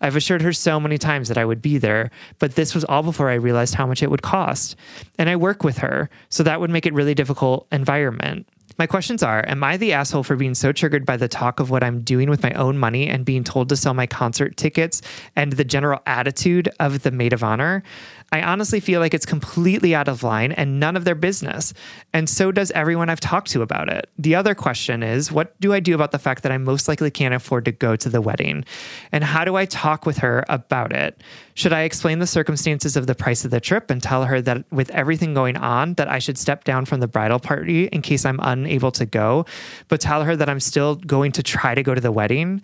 I've 0.02 0.16
assured 0.16 0.42
her 0.42 0.54
so 0.54 0.80
many 0.80 0.98
times 0.98 1.28
that 1.28 1.38
I 1.38 1.46
would 1.46 1.62
be 1.62 1.78
there, 1.78 2.12
but 2.40 2.56
this 2.56 2.74
was 2.74 2.84
all 2.86 3.04
before 3.04 3.30
I 3.30 3.36
realized 3.36 3.76
how 3.76 3.86
much 3.86 4.02
it 4.02 4.10
would 4.10 4.22
cost. 4.22 4.76
And 5.18 5.30
I 5.30 5.36
work 5.36 5.64
with 5.64 5.80
her, 5.80 6.10
so 6.30 6.44
that 6.44 6.60
would 6.60 6.70
make 6.70 6.86
it 6.86 6.94
really 6.94 7.14
difficult 7.14 7.68
environment. 7.72 8.48
My 8.80 8.88
questions 8.88 9.24
are 9.24 9.44
Am 9.46 9.62
I 9.62 9.76
the 9.76 9.92
asshole 9.92 10.24
for 10.24 10.38
being 10.38 10.56
so 10.56 10.72
triggered 10.72 11.06
by 11.06 11.18
the 11.18 11.28
talk 11.28 11.60
of 11.60 11.70
what 11.70 11.84
I'm 11.84 12.00
doing 12.00 12.30
with 12.30 12.44
my 12.44 12.54
own 12.54 12.78
money 12.78 13.10
and 13.10 13.26
being 13.26 13.44
told 13.44 13.68
to 13.70 13.76
sell 13.76 13.94
my 13.94 14.08
concert 14.08 14.56
tickets 14.56 15.02
and 15.36 15.52
the 15.52 15.66
general 15.66 16.02
attitude 16.06 16.70
of 16.80 17.04
the 17.04 17.12
maid 17.12 17.34
of 17.34 17.44
honor? 17.44 17.84
I 18.32 18.42
honestly 18.42 18.80
feel 18.80 19.00
like 19.00 19.14
it's 19.14 19.26
completely 19.26 19.96
out 19.96 20.08
of 20.08 20.24
line 20.24 20.52
and 20.52 20.80
none 20.80 20.96
of 20.96 21.06
their 21.06 21.16
business. 21.16 21.74
And 22.14 22.30
so 22.30 22.52
does 22.52 22.72
everyone 22.72 23.10
I've 23.10 23.20
talked 23.20 23.50
to 23.52 23.62
about 23.62 23.90
it. 23.90 24.10
The 24.18 24.36
other 24.36 24.54
question 24.54 25.04
is 25.04 25.32
what 25.32 25.60
do 25.60 25.74
I 25.74 25.80
do 25.80 25.96
about 25.96 26.12
the 26.12 26.20
fact 26.20 26.44
that 26.44 26.52
I 26.52 26.58
most 26.58 26.88
likely 26.88 27.12
can't 27.12 27.34
afford 27.34 27.66
to 27.66 27.72
go 27.72 27.96
to 27.96 28.10
the 28.10 28.22
wedding? 28.22 28.66
And 29.12 29.24
how 29.24 29.46
do 29.46 29.56
I 29.56 29.66
talk 29.66 30.06
with 30.06 30.20
her 30.20 30.46
about 30.48 30.94
it? 30.94 31.22
Should 31.56 31.74
I 31.74 31.82
explain 31.82 32.20
the 32.20 32.28
circumstances 32.28 32.96
of 32.96 33.08
the 33.08 33.16
price 33.16 33.44
of 33.44 33.52
the 33.52 33.60
trip 33.60 33.90
and 33.90 34.02
tell 34.02 34.26
her 34.26 34.42
that 34.42 34.72
with 34.72 34.90
everything 34.92 35.34
going 35.34 35.58
on 35.58 35.96
that 35.96 36.08
I 36.08 36.20
should 36.20 36.38
step 36.38 36.64
down 36.64 36.86
from 36.86 37.00
the 37.00 37.08
bridal 37.08 37.40
party 37.40 37.86
in 37.88 38.02
case 38.02 38.26
I'm 38.26 38.40
unable 38.42 38.92
to 38.94 39.06
go, 39.06 39.46
but 39.88 40.00
tell 40.00 40.24
her 40.24 40.36
that 40.36 40.50
I'm 40.50 40.60
still 40.60 40.96
going 40.96 41.32
to 41.34 41.44
try 41.44 41.76
to 41.76 41.84
go 41.84 41.96
to 41.96 42.02
the 42.02 42.12
wedding? 42.12 42.62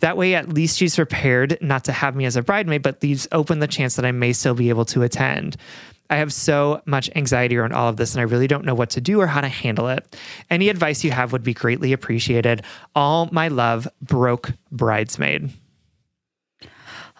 That 0.00 0.16
way, 0.16 0.34
at 0.34 0.48
least 0.48 0.78
she's 0.78 0.96
prepared 0.96 1.58
not 1.60 1.84
to 1.84 1.92
have 1.92 2.14
me 2.14 2.24
as 2.24 2.36
a 2.36 2.42
bridesmaid, 2.42 2.82
but 2.82 3.02
leaves 3.02 3.26
open 3.32 3.60
the 3.60 3.66
chance 3.66 3.96
that 3.96 4.04
I 4.04 4.12
may 4.12 4.32
still 4.32 4.54
be 4.54 4.68
able 4.68 4.84
to 4.86 5.02
attend. 5.02 5.56
I 6.08 6.16
have 6.16 6.32
so 6.32 6.82
much 6.84 7.10
anxiety 7.16 7.56
around 7.56 7.72
all 7.72 7.88
of 7.88 7.96
this, 7.96 8.14
and 8.14 8.20
I 8.20 8.24
really 8.24 8.46
don't 8.46 8.64
know 8.64 8.74
what 8.74 8.90
to 8.90 9.00
do 9.00 9.20
or 9.20 9.26
how 9.26 9.40
to 9.40 9.48
handle 9.48 9.88
it. 9.88 10.16
Any 10.50 10.68
advice 10.68 11.02
you 11.02 11.10
have 11.10 11.32
would 11.32 11.42
be 11.42 11.54
greatly 11.54 11.92
appreciated. 11.92 12.62
All 12.94 13.28
my 13.32 13.48
love, 13.48 13.88
broke 14.00 14.52
bridesmaid. 14.70 15.50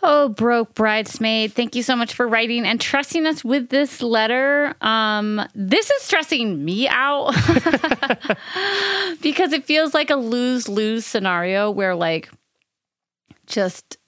Oh, 0.03 0.29
broke 0.29 0.75
bridesmaid. 0.75 1.53
Thank 1.55 1.75
you 1.75 1.83
so 1.83 1.97
much 1.97 2.15
for 2.15 2.29
writing 2.29 2.65
and 2.65 2.81
trusting 2.81 3.27
us 3.27 3.43
with 3.43 3.71
this 3.71 4.03
letter. 4.03 4.75
Um, 4.81 5.43
this 5.55 5.91
is 5.91 6.03
stressing 6.03 6.65
me 6.65 6.87
out 6.87 7.35
because 9.21 9.53
it 9.53 9.65
feels 9.65 9.95
like 9.95 10.11
a 10.11 10.17
lose 10.17 10.69
lose 10.69 11.07
scenario 11.07 11.71
where, 11.71 11.97
like, 11.97 12.29
just 13.47 13.99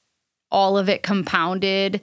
all 0.50 0.78
of 0.78 0.88
it 0.88 1.02
compounded. 1.02 2.00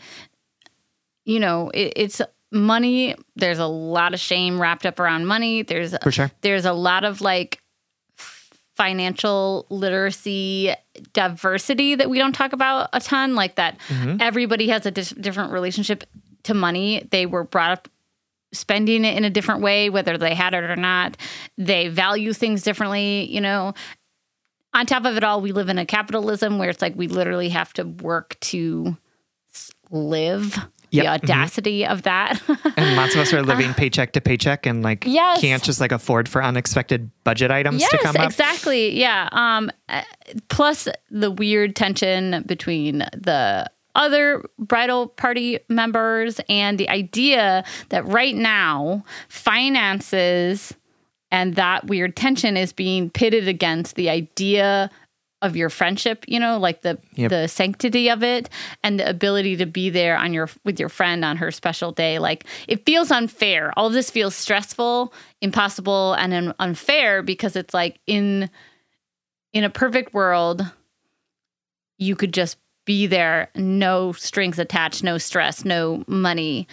You 1.25 1.39
know, 1.39 1.69
it, 1.71 1.93
it's 1.95 2.21
money. 2.51 3.15
There's 3.35 3.59
a 3.59 3.65
lot 3.65 4.13
of 4.13 4.19
shame 4.19 4.61
wrapped 4.61 4.85
up 4.85 4.99
around 4.99 5.25
money. 5.25 5.63
There's 5.63 5.95
For 6.03 6.11
sure. 6.11 6.31
there's 6.41 6.65
a 6.65 6.73
lot 6.73 7.03
of 7.03 7.21
like 7.21 7.61
financial 8.75 9.65
literacy 9.69 10.73
diversity 11.13 11.95
that 11.95 12.09
we 12.09 12.17
don't 12.17 12.33
talk 12.33 12.51
about 12.53 12.89
a 12.91 12.99
ton 12.99 13.33
like 13.33 13.55
that 13.55 13.77
mm-hmm. 13.87 14.17
everybody 14.19 14.67
has 14.67 14.85
a 14.85 14.91
dis- 14.91 15.11
different 15.11 15.53
relationship 15.53 16.03
to 16.43 16.53
money 16.53 17.07
they 17.11 17.25
were 17.25 17.45
brought 17.45 17.71
up 17.71 17.87
spending 18.51 19.05
it 19.05 19.17
in 19.17 19.23
a 19.23 19.29
different 19.29 19.61
way 19.61 19.89
whether 19.89 20.17
they 20.17 20.35
had 20.35 20.53
it 20.53 20.63
or 20.63 20.75
not 20.75 21.15
they 21.57 21.87
value 21.87 22.33
things 22.33 22.63
differently 22.63 23.23
you 23.31 23.39
know 23.39 23.73
on 24.75 24.85
top 24.85 25.05
of 25.05 25.17
it 25.17 25.23
all 25.23 25.41
we 25.41 25.51
live 25.51 25.69
in 25.69 25.77
a 25.77 25.85
capitalism 25.85 26.57
where 26.59 26.69
it's 26.69 26.81
like 26.81 26.95
we 26.95 27.07
literally 27.07 27.49
have 27.49 27.73
to 27.73 27.83
work 27.83 28.37
to 28.41 28.95
live 29.91 30.57
Yep. 30.91 31.03
the 31.03 31.09
Mhm. 31.09 31.13
audacity 31.31 31.85
of 31.85 32.03
that 32.03 32.41
And 32.77 32.95
lots 32.95 33.15
of 33.15 33.21
us 33.21 33.33
are 33.33 33.41
living 33.43 33.73
paycheck 33.73 34.13
to 34.13 34.21
paycheck 34.21 34.65
and 34.65 34.83
like 34.83 35.03
Yes. 35.05 35.41
can't 35.41 35.63
just 35.63 35.81
like 35.81 35.91
afford 35.91 36.29
for 36.29 36.43
unexpected 36.43 37.09
budget 37.23 37.51
items 37.51 37.81
yes, 37.81 37.91
to 37.91 37.97
come 37.97 38.15
up. 38.17 38.25
exactly. 38.27 38.97
Yeah. 38.99 39.27
Um, 39.31 39.71
uh, 39.89 40.03
plus 40.49 40.87
the 41.09 41.31
weird 41.31 41.75
tension 41.75 42.43
between 42.45 42.99
the 42.99 43.69
other 43.95 44.43
bridal 44.59 45.07
party 45.07 45.59
members 45.69 46.39
and 46.49 46.77
the 46.77 46.89
idea 46.89 47.63
that 47.89 48.05
right 48.05 48.35
now 48.35 49.03
finances 49.29 50.73
and 51.35 51.55
that 51.55 51.87
weird 51.87 52.15
tension 52.15 52.55
is 52.55 52.71
being 52.73 53.09
pitted 53.09 53.47
against 53.47 53.95
the 53.95 54.09
idea 54.09 54.89
of 55.41 55.55
your 55.55 55.69
friendship 55.69 56.23
you 56.27 56.39
know 56.39 56.57
like 56.57 56.81
the 56.81 56.97
Yep. 57.15 57.29
the 57.29 57.47
sanctity 57.47 58.09
of 58.09 58.23
it 58.23 58.49
and 58.83 58.99
the 58.99 59.07
ability 59.07 59.57
to 59.57 59.65
be 59.65 59.89
there 59.89 60.17
on 60.17 60.33
your 60.33 60.49
with 60.63 60.79
your 60.79 60.89
friend 60.89 61.23
on 61.23 61.37
her 61.37 61.51
special 61.51 61.91
day. 61.91 62.19
Like 62.19 62.45
it 62.67 62.85
feels 62.85 63.11
unfair. 63.11 63.71
All 63.77 63.87
of 63.87 63.93
this 63.93 64.09
feels 64.09 64.35
stressful 64.35 65.13
impossible 65.41 66.13
and 66.13 66.33
un- 66.33 66.53
unfair 66.59 67.21
because 67.21 67.55
it's 67.55 67.73
like 67.73 67.99
in 68.07 68.49
in 69.53 69.63
a 69.63 69.69
perfect 69.69 70.13
world 70.13 70.65
you 71.97 72.15
could 72.15 72.33
just 72.33 72.57
be 72.85 73.07
there 73.07 73.49
no 73.55 74.11
strings 74.13 74.59
attached 74.59 75.03
no 75.03 75.17
stress 75.17 75.63
no 75.65 76.03
money 76.07 76.67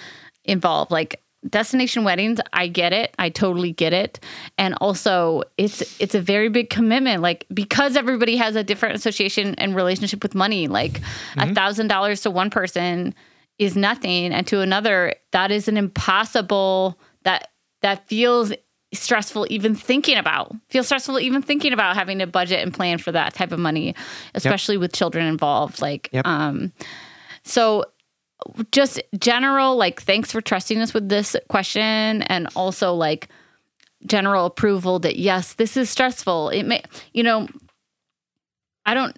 involved. 0.45 0.91
Like 0.91 1.22
destination 1.49 2.05
weddings 2.05 2.39
i 2.53 2.69
get 2.69 2.93
it. 2.93 3.15
I 3.19 3.29
totally 3.29 3.73
get 3.73 3.93
it. 3.93 4.21
And 4.59 4.75
also 4.81 5.43
it's 5.59 6.01
it's 6.01 6.15
a 6.15 6.21
very 6.21 6.49
big 6.49 6.71
commitment 6.71 7.21
like 7.23 7.47
because 7.53 7.97
everybody 7.97 8.37
has 8.37 8.55
a 8.57 8.63
different 8.63 8.95
association 8.95 9.55
and 9.57 9.75
relationship 9.75 10.23
with 10.23 10.35
money 10.35 10.69
like 10.69 11.01
a 11.37 11.53
thousand 11.55 11.89
dollars 11.89 12.21
to 12.23 12.31
one 12.31 12.51
person 12.51 13.15
is 13.59 13.77
nothing 13.77 14.33
and 14.33 14.47
to 14.47 14.61
another 14.61 15.15
that 15.33 15.51
is 15.51 15.69
an 15.69 15.77
impossible 15.77 16.99
that 17.25 17.49
that 17.83 18.07
feels 18.09 18.53
stressful 18.95 19.47
even 19.51 19.75
thinking 19.75 20.19
about 20.19 20.55
feels 20.69 20.87
stressful 20.87 21.19
even 21.19 21.43
thinking 21.43 21.73
about 21.73 21.97
having 21.97 22.19
to 22.19 22.27
budget 22.27 22.61
and 22.61 22.73
plan 22.75 22.99
for 22.99 23.11
that 23.11 23.35
type 23.35 23.51
of 23.53 23.59
money 23.59 23.95
especially 24.35 24.77
with 24.77 24.93
children 24.93 25.27
involved 25.27 25.81
like 25.81 26.09
Yep. 26.13 26.27
um 26.27 26.73
so 27.45 27.85
just 28.71 29.01
general 29.19 29.77
like 29.77 30.03
thanks 30.03 30.33
for 30.33 30.41
trusting 30.41 30.79
us 30.81 30.95
with 30.95 31.09
this 31.09 31.37
question 31.49 32.23
and 32.23 32.49
also 32.57 32.95
like 32.95 33.29
general 34.07 34.47
approval 34.47 34.99
that 34.99 35.17
yes 35.17 35.55
this 35.55 35.77
is 35.77 35.89
stressful. 35.91 36.49
It 36.51 36.65
may 36.65 36.83
you 37.13 37.23
know 37.23 37.49
i 38.85 38.95
don't 38.95 39.17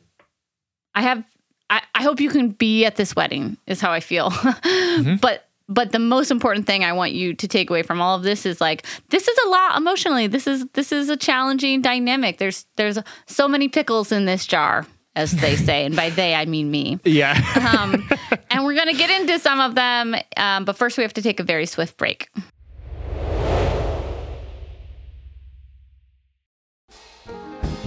i 0.95 1.03
have 1.03 1.25
i, 1.71 1.81
I 1.95 2.03
hope 2.03 2.21
you 2.21 2.29
can 2.29 2.51
be 2.51 2.85
at 2.85 2.97
this 2.97 3.17
wedding 3.17 3.57
is 3.67 3.81
how 3.81 3.93
i 3.93 4.01
feel. 4.01 4.33
But 5.21 5.49
but 5.67 5.93
the 5.93 5.99
most 5.99 6.31
important 6.31 6.67
thing 6.67 6.85
i 6.85 6.93
want 6.93 7.13
you 7.13 7.33
to 7.35 7.49
take 7.49 7.71
away 7.71 7.83
from 7.83 8.01
all 8.01 8.17
of 8.17 8.23
this 8.23 8.45
is 8.45 8.61
like 8.61 8.85
this 9.09 9.27
is 9.27 9.39
a 9.47 9.49
lot 9.49 9.77
emotionally. 9.79 10.27
This 10.27 10.47
is 10.47 10.67
this 10.75 10.93
is 10.93 11.09
a 11.09 11.17
challenging 11.17 11.81
dynamic. 11.81 12.37
There's 12.39 12.67
there's 12.77 12.99
so 13.27 13.49
many 13.49 13.69
pickles 13.69 14.13
in 14.13 14.27
this 14.27 14.45
jar 14.47 14.87
as 15.17 15.33
they 15.33 15.57
say. 15.69 15.87
And 15.87 15.97
by 15.97 16.11
they 16.11 16.35
i 16.35 16.45
mean 16.45 16.71
me. 16.71 17.01
Yeah. 17.05 17.41
um, 17.81 18.07
and 18.55 18.65
we're 18.65 18.75
going 18.75 18.87
to 18.87 18.95
get 18.95 19.11
into 19.11 19.39
some 19.41 19.61
of 19.61 19.75
them. 19.75 20.15
Um, 20.37 20.65
but 20.65 20.77
first, 20.77 20.97
we 20.97 21.03
have 21.03 21.13
to 21.15 21.23
take 21.23 21.41
a 21.41 21.43
very 21.43 21.67
swift 21.67 21.97
break. 21.97 22.31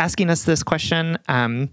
asking 0.00 0.30
us 0.30 0.44
this 0.44 0.62
question. 0.62 1.18
Um, 1.28 1.68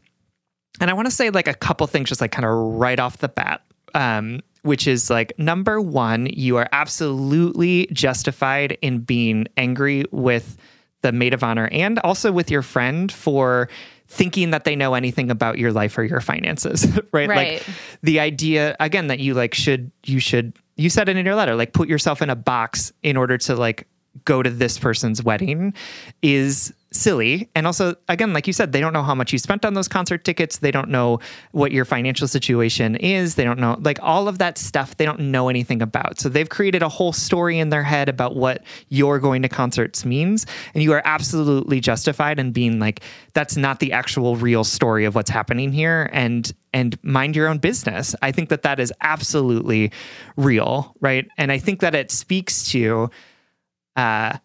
and 0.80 0.90
I 0.90 0.94
want 0.94 1.08
to 1.08 1.12
say 1.12 1.30
like 1.30 1.48
a 1.48 1.54
couple 1.54 1.88
things 1.88 2.10
just 2.10 2.22
like 2.22 2.32
kind 2.32 2.46
of 2.46 2.52
right 2.52 3.00
off 3.00 3.18
the 3.18 3.30
bat. 3.30 3.62
Um, 3.96 4.42
which 4.64 4.86
is 4.86 5.10
like 5.10 5.32
number 5.40 5.80
one, 5.80 6.26
you 6.26 6.58
are 6.58 6.68
absolutely 6.74 7.88
justified 7.94 8.78
in 8.82 9.00
being 9.00 9.48
angry 9.56 10.04
with 10.12 10.58
the 11.02 11.14
maid 11.14 11.34
of 11.34 11.42
honor 11.42 11.70
and 11.72 12.00
also 12.00 12.34
with 12.34 12.52
your 12.52 12.62
friend 12.62 13.10
for 13.10 13.70
thinking 14.10 14.52
that 14.52 14.66
they 14.66 14.76
know 14.76 14.94
anything 14.94 15.32
about 15.32 15.58
your 15.58 15.72
life 15.72 15.98
or 15.98 16.04
your 16.04 16.20
finances, 16.20 16.86
right? 17.14 17.30
Right. 17.30 17.60
Like 17.60 17.64
the 18.04 18.20
idea 18.20 18.76
again 18.80 19.08
that 19.08 19.20
you 19.20 19.34
like 19.34 19.54
should 19.54 19.90
you 20.04 20.20
should 20.20 20.54
you 20.76 20.90
said 20.90 21.08
it 21.08 21.16
in 21.16 21.26
your 21.26 21.36
letter, 21.36 21.56
like 21.56 21.72
put 21.72 21.88
yourself 21.88 22.22
in 22.22 22.30
a 22.30 22.36
box 22.36 22.92
in 23.04 23.16
order 23.16 23.38
to 23.38 23.56
like 23.56 23.88
go 24.26 24.44
to 24.44 24.50
this 24.50 24.78
person's 24.78 25.24
wedding 25.24 25.74
is 26.22 26.74
silly. 26.98 27.50
And 27.56 27.68
also, 27.68 27.96
again, 28.08 28.34
like 28.34 28.48
you 28.48 28.54
said, 28.54 28.72
they 28.72 28.82
don't 28.82 28.94
know 28.94 29.04
how 29.04 29.16
much 29.16 29.32
you 29.32 29.40
spent 29.40 29.64
on 29.64 29.74
those 29.74 29.88
concert 29.88 30.24
tickets. 30.24 30.58
They 30.58 30.72
don't 30.72 30.90
know 30.90 31.20
what 31.52 31.72
your 31.72 31.86
financial 31.86 32.28
situation 32.28 32.96
is. 32.96 33.36
They 33.36 33.44
don't 33.44 33.60
know, 33.60 33.78
like, 33.80 34.00
all 34.02 34.28
of 34.28 34.40
that 34.40 34.58
stuff, 34.58 34.98
they 34.98 35.06
don't 35.06 35.20
know 35.20 35.50
anything 35.50 35.82
about. 35.82 36.20
So 36.20 36.30
they've 36.30 36.50
created 36.50 36.82
a 36.82 36.90
whole 36.90 37.14
story 37.14 37.60
in 37.60 37.70
their 37.70 37.84
head 37.84 38.10
about 38.10 38.36
what 38.36 38.64
you're 38.90 39.20
going 39.20 39.44
to 39.44 39.50
concerts 39.50 40.06
means. 40.06 40.46
And 40.74 40.84
you 40.84 40.94
are 40.94 41.02
absolutely 41.06 41.80
justified 41.80 42.40
in 42.40 42.52
being 42.52 42.80
like, 42.80 43.02
that's 43.34 43.56
not 43.56 43.80
the 43.80 43.94
actual 43.94 44.36
real 44.36 44.64
story 44.64 45.06
of 45.06 45.16
what's 45.16 45.30
happening 45.30 45.72
here. 45.72 46.10
And, 46.12 46.52
and 46.74 46.98
mind 47.04 47.36
your 47.36 47.48
own 47.48 47.60
business. 47.60 48.16
I 48.22 48.32
think 48.32 48.50
that 48.50 48.64
that 48.64 48.80
is 48.80 48.92
absolutely 49.02 49.92
real, 50.36 50.96
right? 51.00 51.28
And 51.38 51.52
I 51.52 51.60
think 51.60 51.82
that 51.82 51.96
it 51.96 52.12
speaks 52.12 52.70
to, 52.72 53.10
uh, 53.96 54.38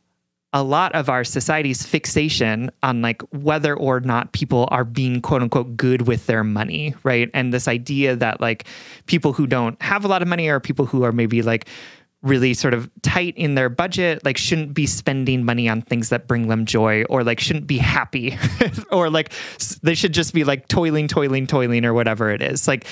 a 0.52 0.62
lot 0.62 0.94
of 0.94 1.08
our 1.08 1.24
society's 1.24 1.84
fixation 1.84 2.70
on 2.82 3.00
like 3.00 3.22
whether 3.32 3.74
or 3.74 4.00
not 4.00 4.32
people 4.32 4.68
are 4.70 4.84
being 4.84 5.20
quote 5.20 5.42
unquote 5.42 5.76
good 5.76 6.06
with 6.06 6.26
their 6.26 6.44
money, 6.44 6.94
right? 7.04 7.30
And 7.32 7.54
this 7.54 7.68
idea 7.68 8.16
that 8.16 8.40
like 8.40 8.64
people 9.06 9.32
who 9.32 9.46
don't 9.46 9.80
have 9.80 10.04
a 10.04 10.08
lot 10.08 10.20
of 10.20 10.28
money 10.28 10.48
or 10.48 10.60
people 10.60 10.84
who 10.84 11.04
are 11.04 11.12
maybe 11.12 11.42
like 11.42 11.68
really 12.22 12.54
sort 12.54 12.72
of 12.72 12.90
tight 13.02 13.36
in 13.36 13.56
their 13.56 13.68
budget 13.68 14.24
like 14.24 14.36
shouldn't 14.36 14.72
be 14.72 14.86
spending 14.86 15.44
money 15.44 15.68
on 15.68 15.82
things 15.82 16.08
that 16.10 16.28
bring 16.28 16.46
them 16.46 16.64
joy 16.64 17.02
or 17.04 17.24
like 17.24 17.40
shouldn't 17.40 17.66
be 17.66 17.78
happy 17.78 18.38
or 18.92 19.10
like 19.10 19.32
they 19.82 19.94
should 19.94 20.14
just 20.14 20.32
be 20.32 20.44
like 20.44 20.68
toiling 20.68 21.08
toiling 21.08 21.48
toiling 21.48 21.84
or 21.84 21.92
whatever 21.92 22.30
it 22.30 22.40
is 22.40 22.68
like 22.68 22.86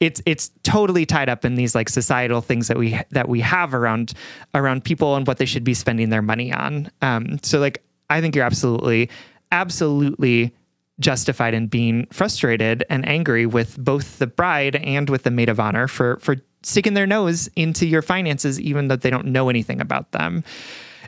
it's 0.00 0.20
it's 0.26 0.50
totally 0.62 1.06
tied 1.06 1.28
up 1.28 1.44
in 1.44 1.54
these 1.54 1.74
like 1.74 1.88
societal 1.88 2.40
things 2.40 2.68
that 2.68 2.76
we 2.76 2.98
that 3.10 3.28
we 3.28 3.40
have 3.40 3.72
around 3.74 4.12
around 4.54 4.84
people 4.84 5.16
and 5.16 5.26
what 5.26 5.38
they 5.38 5.46
should 5.46 5.64
be 5.64 5.74
spending 5.74 6.10
their 6.10 6.22
money 6.22 6.52
on 6.52 6.90
um 7.02 7.38
so 7.42 7.58
like 7.58 7.82
i 8.10 8.20
think 8.20 8.34
you're 8.36 8.44
absolutely 8.44 9.08
absolutely 9.52 10.54
justified 11.00 11.54
in 11.54 11.66
being 11.66 12.06
frustrated 12.12 12.84
and 12.88 13.06
angry 13.08 13.46
with 13.46 13.76
both 13.78 14.18
the 14.18 14.26
bride 14.26 14.76
and 14.76 15.10
with 15.10 15.22
the 15.24 15.30
maid 15.30 15.48
of 15.48 15.58
honor 15.60 15.88
for 15.88 16.18
for 16.20 16.36
sticking 16.62 16.94
their 16.94 17.06
nose 17.06 17.48
into 17.56 17.86
your 17.86 18.02
finances 18.02 18.60
even 18.60 18.88
though 18.88 18.96
they 18.96 19.10
don't 19.10 19.26
know 19.26 19.48
anything 19.48 19.80
about 19.80 20.10
them. 20.12 20.42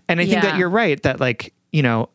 And 0.08 0.20
I 0.20 0.24
think 0.24 0.34
Yeah. 0.34 0.50
that 0.50 0.58
you're 0.58 0.68
right 0.70 1.02
that 1.02 1.20
like, 1.20 1.52
you 1.72 1.82
know, 1.82 2.08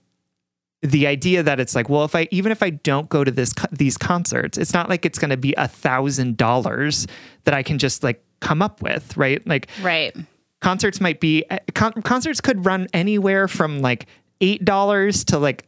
the 0.83 1.07
idea 1.07 1.41
that 1.41 1.59
it's 1.59 1.75
like, 1.75 1.89
well, 1.89 2.03
if 2.03 2.13
I 2.13 2.27
even 2.31 2.51
if 2.51 2.61
I 2.61 2.69
don't 2.69 3.09
go 3.09 3.23
to 3.23 3.31
this 3.31 3.53
these 3.71 3.97
concerts, 3.97 4.57
it's 4.57 4.73
not 4.73 4.89
like 4.89 5.05
it's 5.05 5.17
going 5.17 5.31
to 5.31 5.37
be 5.37 5.53
a 5.57 5.67
thousand 5.67 6.37
dollars 6.37 7.07
that 7.45 7.53
I 7.53 7.63
can 7.63 7.77
just 7.79 8.03
like 8.03 8.23
come 8.41 8.61
up 8.61 8.81
with, 8.81 9.15
right? 9.17 9.45
Like 9.47 9.69
Right. 9.81 10.15
concerts 10.61 10.99
might 11.01 11.19
be 11.19 11.45
eh, 11.49 11.59
con- 11.73 12.01
concerts 12.03 12.41
could 12.41 12.65
run 12.65 12.87
anywhere 12.93 13.47
from 13.47 13.79
like 13.79 14.07
eight 14.41 14.65
dollars 14.65 15.23
to 15.25 15.39
like 15.39 15.65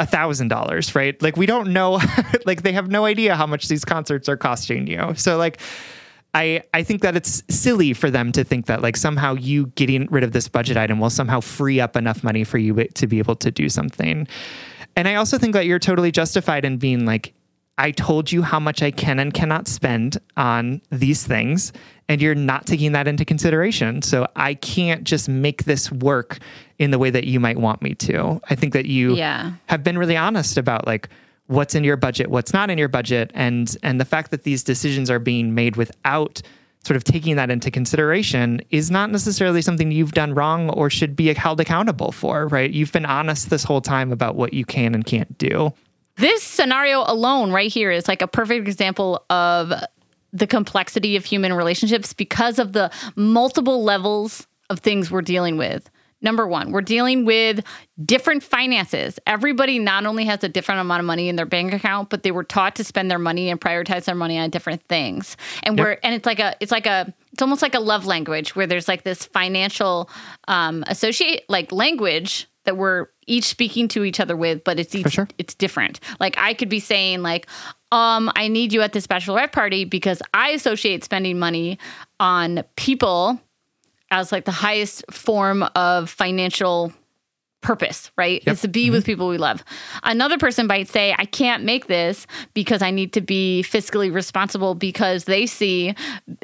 a 0.00 0.06
thousand 0.06 0.46
dollars 0.46 0.94
right 0.94 1.20
like 1.22 1.36
we 1.36 1.44
don't 1.44 1.72
know 1.72 1.98
like 2.46 2.62
they 2.62 2.72
have 2.72 2.88
no 2.88 3.04
idea 3.04 3.34
how 3.34 3.46
much 3.48 3.66
these 3.66 3.84
concerts 3.84 4.28
are 4.28 4.36
costing 4.36 4.86
you 4.86 5.12
so 5.16 5.36
like 5.36 5.60
I, 6.34 6.62
I 6.74 6.82
think 6.82 7.02
that 7.02 7.16
it's 7.16 7.42
silly 7.48 7.92
for 7.94 8.10
them 8.10 8.32
to 8.32 8.44
think 8.44 8.66
that 8.66 8.82
like 8.82 8.96
somehow 8.96 9.34
you 9.34 9.66
getting 9.68 10.06
rid 10.10 10.24
of 10.24 10.32
this 10.32 10.46
budget 10.48 10.76
item 10.76 11.00
will 11.00 11.10
somehow 11.10 11.40
free 11.40 11.80
up 11.80 11.96
enough 11.96 12.22
money 12.22 12.44
for 12.44 12.58
you 12.58 12.74
to 12.94 13.06
be 13.06 13.18
able 13.18 13.36
to 13.36 13.50
do 13.50 13.68
something. 13.68 14.28
And 14.94 15.08
I 15.08 15.14
also 15.14 15.38
think 15.38 15.54
that 15.54 15.64
you're 15.66 15.78
totally 15.78 16.10
justified 16.12 16.64
in 16.64 16.76
being 16.76 17.06
like, 17.06 17.32
I 17.80 17.92
told 17.92 18.32
you 18.32 18.42
how 18.42 18.58
much 18.58 18.82
I 18.82 18.90
can 18.90 19.20
and 19.20 19.32
cannot 19.32 19.68
spend 19.68 20.18
on 20.36 20.82
these 20.90 21.24
things, 21.24 21.72
and 22.08 22.20
you're 22.20 22.34
not 22.34 22.66
taking 22.66 22.90
that 22.92 23.06
into 23.06 23.24
consideration. 23.24 24.02
So 24.02 24.26
I 24.34 24.54
can't 24.54 25.04
just 25.04 25.28
make 25.28 25.62
this 25.62 25.90
work 25.92 26.38
in 26.80 26.90
the 26.90 26.98
way 26.98 27.10
that 27.10 27.24
you 27.24 27.38
might 27.38 27.56
want 27.56 27.80
me 27.80 27.94
to. 27.94 28.40
I 28.50 28.56
think 28.56 28.72
that 28.72 28.86
you 28.86 29.14
Yeah. 29.14 29.52
have 29.66 29.84
been 29.84 29.96
really 29.96 30.16
honest 30.16 30.56
about 30.58 30.88
like 30.88 31.08
what's 31.48 31.74
in 31.74 31.82
your 31.82 31.96
budget, 31.96 32.28
what's 32.30 32.52
not 32.52 32.70
in 32.70 32.78
your 32.78 32.88
budget, 32.88 33.30
and 33.34 33.76
and 33.82 34.00
the 34.00 34.04
fact 34.04 34.30
that 34.30 34.44
these 34.44 34.62
decisions 34.62 35.10
are 35.10 35.18
being 35.18 35.54
made 35.54 35.76
without 35.76 36.40
sort 36.84 36.96
of 36.96 37.02
taking 37.04 37.36
that 37.36 37.50
into 37.50 37.70
consideration 37.70 38.60
is 38.70 38.90
not 38.90 39.10
necessarily 39.10 39.60
something 39.60 39.90
you've 39.90 40.12
done 40.12 40.32
wrong 40.32 40.70
or 40.70 40.88
should 40.88 41.16
be 41.16 41.32
held 41.34 41.60
accountable 41.60 42.12
for, 42.12 42.46
right? 42.46 42.70
You've 42.70 42.92
been 42.92 43.04
honest 43.04 43.50
this 43.50 43.64
whole 43.64 43.80
time 43.80 44.12
about 44.12 44.36
what 44.36 44.54
you 44.54 44.64
can 44.64 44.94
and 44.94 45.04
can't 45.04 45.36
do. 45.38 45.72
this 46.16 46.42
scenario 46.42 47.02
alone 47.06 47.50
right 47.52 47.70
here 47.70 47.90
is 47.90 48.08
like 48.08 48.22
a 48.22 48.28
perfect 48.28 48.66
example 48.68 49.24
of 49.28 49.72
the 50.32 50.46
complexity 50.46 51.16
of 51.16 51.24
human 51.24 51.52
relationships 51.52 52.12
because 52.12 52.58
of 52.58 52.72
the 52.72 52.90
multiple 53.16 53.82
levels 53.82 54.46
of 54.70 54.80
things 54.80 55.10
we're 55.10 55.22
dealing 55.22 55.56
with. 55.56 55.90
Number 56.20 56.46
one, 56.48 56.72
we're 56.72 56.80
dealing 56.80 57.24
with 57.24 57.64
different 58.04 58.42
finances. 58.42 59.18
Everybody 59.26 59.78
not 59.78 60.04
only 60.04 60.24
has 60.24 60.42
a 60.42 60.48
different 60.48 60.80
amount 60.80 61.00
of 61.00 61.06
money 61.06 61.28
in 61.28 61.36
their 61.36 61.46
bank 61.46 61.72
account, 61.72 62.10
but 62.10 62.24
they 62.24 62.32
were 62.32 62.44
taught 62.44 62.76
to 62.76 62.84
spend 62.84 63.10
their 63.10 63.18
money 63.18 63.50
and 63.50 63.60
prioritize 63.60 64.04
their 64.04 64.14
money 64.14 64.38
on 64.38 64.50
different 64.50 64.82
things. 64.88 65.36
And 65.62 65.78
yep. 65.78 65.84
we're 65.84 65.98
and 66.02 66.14
it's 66.14 66.26
like 66.26 66.40
a 66.40 66.56
it's 66.60 66.72
like 66.72 66.86
a 66.86 67.12
it's 67.32 67.42
almost 67.42 67.62
like 67.62 67.74
a 67.74 67.80
love 67.80 68.04
language 68.06 68.56
where 68.56 68.66
there's 68.66 68.88
like 68.88 69.04
this 69.04 69.24
financial 69.24 70.10
um 70.48 70.82
associate 70.88 71.44
like 71.48 71.70
language 71.70 72.48
that 72.64 72.76
we're 72.76 73.06
each 73.26 73.44
speaking 73.44 73.88
to 73.88 74.04
each 74.04 74.20
other 74.20 74.36
with, 74.36 74.62
but 74.62 74.78
it's 74.78 74.94
each, 74.94 75.12
sure. 75.12 75.28
it's 75.38 75.54
different. 75.54 76.00
Like 76.20 76.36
I 76.36 76.52
could 76.52 76.68
be 76.68 76.80
saying 76.80 77.22
like, 77.22 77.46
um, 77.92 78.30
I 78.36 78.48
need 78.48 78.74
you 78.74 78.82
at 78.82 78.92
this 78.92 79.06
bachelorette 79.06 79.52
party 79.52 79.86
because 79.86 80.20
I 80.34 80.50
associate 80.50 81.02
spending 81.02 81.38
money 81.38 81.78
on 82.20 82.62
people 82.76 83.40
as 84.10 84.32
like 84.32 84.44
the 84.44 84.52
highest 84.52 85.04
form 85.10 85.62
of 85.74 86.10
financial 86.10 86.92
purpose, 87.60 88.10
right? 88.16 88.42
Yep. 88.46 88.52
Is 88.52 88.60
to 88.62 88.68
be 88.68 88.86
mm-hmm. 88.86 88.92
with 88.92 89.04
people 89.04 89.28
we 89.28 89.36
love. 89.36 89.64
Another 90.04 90.38
person 90.38 90.66
might 90.66 90.88
say, 90.88 91.14
I 91.18 91.24
can't 91.24 91.64
make 91.64 91.86
this 91.86 92.26
because 92.54 92.82
I 92.82 92.90
need 92.90 93.12
to 93.14 93.20
be 93.20 93.64
fiscally 93.66 94.12
responsible 94.12 94.74
because 94.74 95.24
they 95.24 95.46
see 95.46 95.94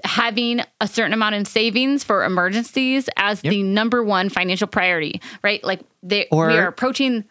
having 0.05 0.61
a 0.81 0.88
certain 0.88 1.12
amount 1.12 1.37
in 1.37 1.44
savings 1.44 2.03
for 2.03 2.24
emergencies 2.24 3.09
as 3.16 3.42
yep. 3.44 3.53
the 3.53 3.62
number 3.62 4.03
one 4.03 4.29
financial 4.29 4.66
priority, 4.66 5.20
right? 5.42 5.62
Like 5.62 5.81
they 6.03 6.27
or, 6.33 6.48
we 6.48 6.59
are 6.59 6.66
approaching 6.66 7.24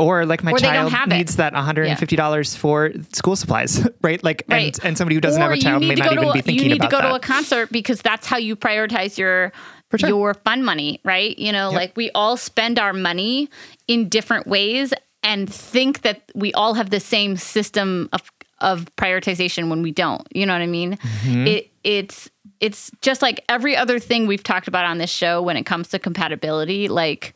or 0.00 0.26
like 0.26 0.42
my 0.42 0.52
or 0.52 0.58
child 0.58 0.92
needs 1.08 1.34
it. 1.34 1.36
that 1.38 1.52
$150 1.52 2.18
yeah. 2.18 2.58
for 2.58 2.90
school 3.12 3.36
supplies, 3.36 3.86
right? 4.02 4.22
Like, 4.24 4.44
right. 4.48 4.76
And, 4.78 4.86
and 4.86 4.98
somebody 4.98 5.14
who 5.14 5.20
doesn't 5.20 5.40
or 5.40 5.50
have 5.50 5.58
a 5.58 5.60
child 5.60 5.82
may 5.82 5.94
not 5.94 6.12
even 6.12 6.24
a, 6.28 6.32
be 6.32 6.40
thinking 6.40 6.42
about 6.42 6.46
that. 6.46 6.52
You 6.52 6.68
need 6.70 6.82
to 6.82 6.88
go 6.88 7.02
that. 7.02 7.08
to 7.08 7.14
a 7.14 7.20
concert 7.20 7.70
because 7.70 8.00
that's 8.00 8.26
how 8.26 8.38
you 8.38 8.56
prioritize 8.56 9.18
your 9.18 9.52
sure. 9.98 10.08
your 10.08 10.34
fun 10.34 10.62
money, 10.62 11.00
right? 11.04 11.38
You 11.38 11.52
know, 11.52 11.70
yep. 11.70 11.76
like 11.76 11.96
we 11.96 12.10
all 12.12 12.36
spend 12.36 12.78
our 12.78 12.92
money 12.92 13.50
in 13.88 14.08
different 14.08 14.46
ways 14.46 14.92
and 15.22 15.52
think 15.52 16.02
that 16.02 16.22
we 16.34 16.52
all 16.54 16.74
have 16.74 16.90
the 16.90 17.00
same 17.00 17.36
system 17.36 18.08
of 18.12 18.22
of 18.60 18.86
prioritization 18.96 19.70
when 19.70 19.82
we 19.82 19.90
don't. 19.90 20.26
You 20.32 20.46
know 20.46 20.52
what 20.52 20.62
I 20.62 20.66
mean? 20.66 20.96
Mm-hmm. 20.96 21.46
It 21.46 21.70
it's 21.82 22.30
it's 22.60 22.90
just 23.00 23.22
like 23.22 23.42
every 23.48 23.74
other 23.74 23.98
thing 23.98 24.26
we've 24.26 24.42
talked 24.42 24.68
about 24.68 24.84
on 24.84 24.98
this 24.98 25.10
show 25.10 25.40
when 25.40 25.56
it 25.56 25.64
comes 25.64 25.88
to 25.88 25.98
compatibility. 25.98 26.88
Like 26.88 27.34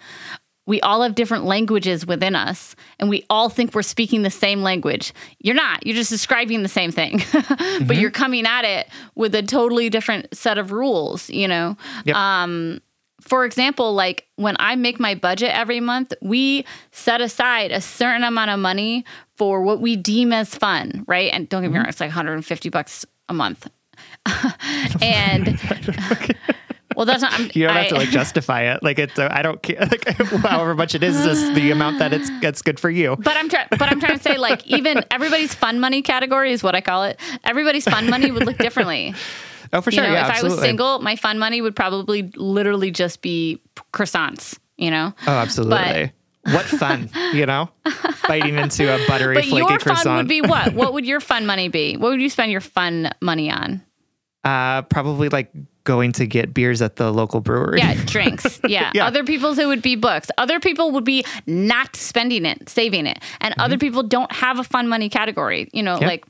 we 0.67 0.81
all 0.81 1.03
have 1.03 1.15
different 1.15 1.45
languages 1.45 2.07
within 2.07 2.35
us 2.35 2.75
and 2.99 3.09
we 3.09 3.25
all 3.29 3.49
think 3.49 3.75
we're 3.75 3.83
speaking 3.83 4.23
the 4.23 4.31
same 4.31 4.63
language. 4.63 5.13
You're 5.41 5.55
not. 5.55 5.87
You're 5.87 5.97
just 5.97 6.11
describing 6.11 6.63
the 6.63 6.69
same 6.69 6.91
thing. 6.91 7.19
mm-hmm. 7.19 7.87
But 7.87 7.97
you're 7.97 8.11
coming 8.11 8.47
at 8.47 8.65
it 8.65 8.89
with 9.15 9.35
a 9.35 9.43
totally 9.43 9.91
different 9.91 10.35
set 10.37 10.59
of 10.59 10.73
rules, 10.73 11.29
you 11.31 11.49
know. 11.49 11.77
Yep. 12.05 12.17
Um 12.17 12.81
for 13.21 13.47
example, 13.47 13.95
like 13.95 14.27
when 14.37 14.55
I 14.59 14.77
make 14.77 15.01
my 15.01 15.15
budget 15.15 15.51
every 15.51 15.81
month, 15.81 16.13
we 16.21 16.67
set 16.91 17.23
aside 17.23 17.73
a 17.73 17.81
certain 17.81 18.23
amount 18.23 18.51
of 18.51 18.59
money 18.59 19.05
for 19.37 19.63
what 19.63 19.81
we 19.81 19.97
deem 19.97 20.33
as 20.33 20.55
fun, 20.55 21.05
right? 21.09 21.31
And 21.33 21.49
don't 21.49 21.63
get 21.63 21.69
me 21.69 21.75
mm-hmm. 21.75 21.85
wrong, 21.85 21.89
it's 21.89 22.01
like 22.01 22.09
150 22.09 22.69
bucks 22.69 23.07
a 23.29 23.35
month. 23.35 23.69
and 25.03 25.59
well, 26.97 27.07
that's 27.07 27.23
not. 27.23 27.33
I'm, 27.33 27.51
you 27.55 27.67
don't 27.67 27.77
I, 27.77 27.81
have 27.81 27.89
to 27.89 27.95
like 27.97 28.11
justify 28.11 28.73
it. 28.73 28.83
Like 28.83 28.99
it's. 28.99 29.19
Uh, 29.19 29.29
I 29.31 29.43
don't 29.43 29.63
care. 29.63 29.77
Like 29.95 30.09
however 30.43 30.75
much 30.75 30.95
it 30.95 31.03
is, 31.03 31.25
is 31.27 31.55
the 31.55 31.71
amount 31.71 31.99
that 31.99 32.13
it's 32.13 32.31
that's 32.41 32.63
good 32.63 32.81
for 32.81 32.91
you. 32.91 33.17
But 33.17 33.37
I'm 33.37 33.49
trying. 33.49 33.67
But 33.71 33.83
I'm 33.83 34.01
trying 34.01 34.17
to 34.17 34.23
say 34.23 34.39
like 34.39 34.67
even 34.67 35.05
everybody's 35.11 35.55
fun 35.55 35.79
money 35.79 36.03
category 36.03 36.53
is 36.53 36.63
what 36.63 36.75
I 36.75 36.81
call 36.81 37.05
it. 37.05 37.21
Everybody's 37.45 37.85
fun 37.85 38.09
money 38.09 38.31
would 38.31 38.47
look 38.47 38.59
differently. 38.59 39.15
Oh, 39.73 39.81
for 39.81 39.91
sure. 39.91 40.05
You 40.05 40.11
know, 40.11 40.15
yeah, 40.15 40.27
if 40.27 40.31
absolutely. 40.31 40.57
I 40.57 40.61
was 40.61 40.65
single, 40.65 40.99
my 41.01 41.17
fun 41.17 41.39
money 41.41 41.61
would 41.61 41.75
probably 41.75 42.31
literally 42.37 42.93
just 42.93 43.23
be 43.23 43.61
croissants. 43.93 44.57
You 44.77 44.93
know. 44.93 45.13
Oh, 45.27 45.33
absolutely. 45.33 46.13
But, 46.45 46.53
what 46.53 46.65
fun, 46.65 47.11
you 47.33 47.47
know, 47.47 47.71
biting 48.29 48.59
into 48.59 48.95
a 48.95 49.05
buttery, 49.09 49.35
but 49.35 49.45
flaky 49.45 49.57
your 49.57 49.79
croissant. 49.79 50.05
fun 50.05 50.17
would 50.19 50.29
be 50.29 50.43
what? 50.43 50.75
What 50.75 50.93
would 50.93 51.07
your 51.07 51.21
fun 51.21 51.47
money 51.47 51.69
be? 51.69 51.97
What 51.97 52.11
would 52.11 52.21
you 52.21 52.29
spend 52.29 52.53
your 52.53 52.61
fun 52.61 53.11
money 53.21 53.51
on? 53.51 53.83
Uh, 54.45 54.83
probably 54.83 55.31
like 55.31 55.51
going 55.85 56.13
to 56.13 56.27
get 56.27 56.53
beers 56.53 56.83
at 56.83 56.97
the 56.97 57.13
local 57.13 57.41
brewery. 57.41 57.79
Yeah, 57.79 57.95
drinks. 58.07 58.61
Yeah. 58.69 58.91
yeah. 58.95 59.07
Other 59.07 59.25
people's 59.25 59.59
it 59.59 59.67
would 59.67 59.83
be 59.83 59.95
books. 59.95 60.31
Other 60.39 60.59
people 60.59 60.91
would 60.93 61.05
be 61.05 61.25
not 61.47 61.95
spending 61.97 62.47
it, 62.47 62.69
saving 62.69 63.07
it. 63.07 63.23
And 63.41 63.53
mm-hmm. 63.53 63.61
other 63.61 63.77
people 63.77 64.03
don't 64.03 64.33
have 64.33 64.59
a 64.59 64.65
fun 64.65 64.89
money 64.89 65.11
category. 65.11 65.69
You 65.73 65.83
know, 65.83 65.95
yep. 65.95 66.03
like 66.03 66.25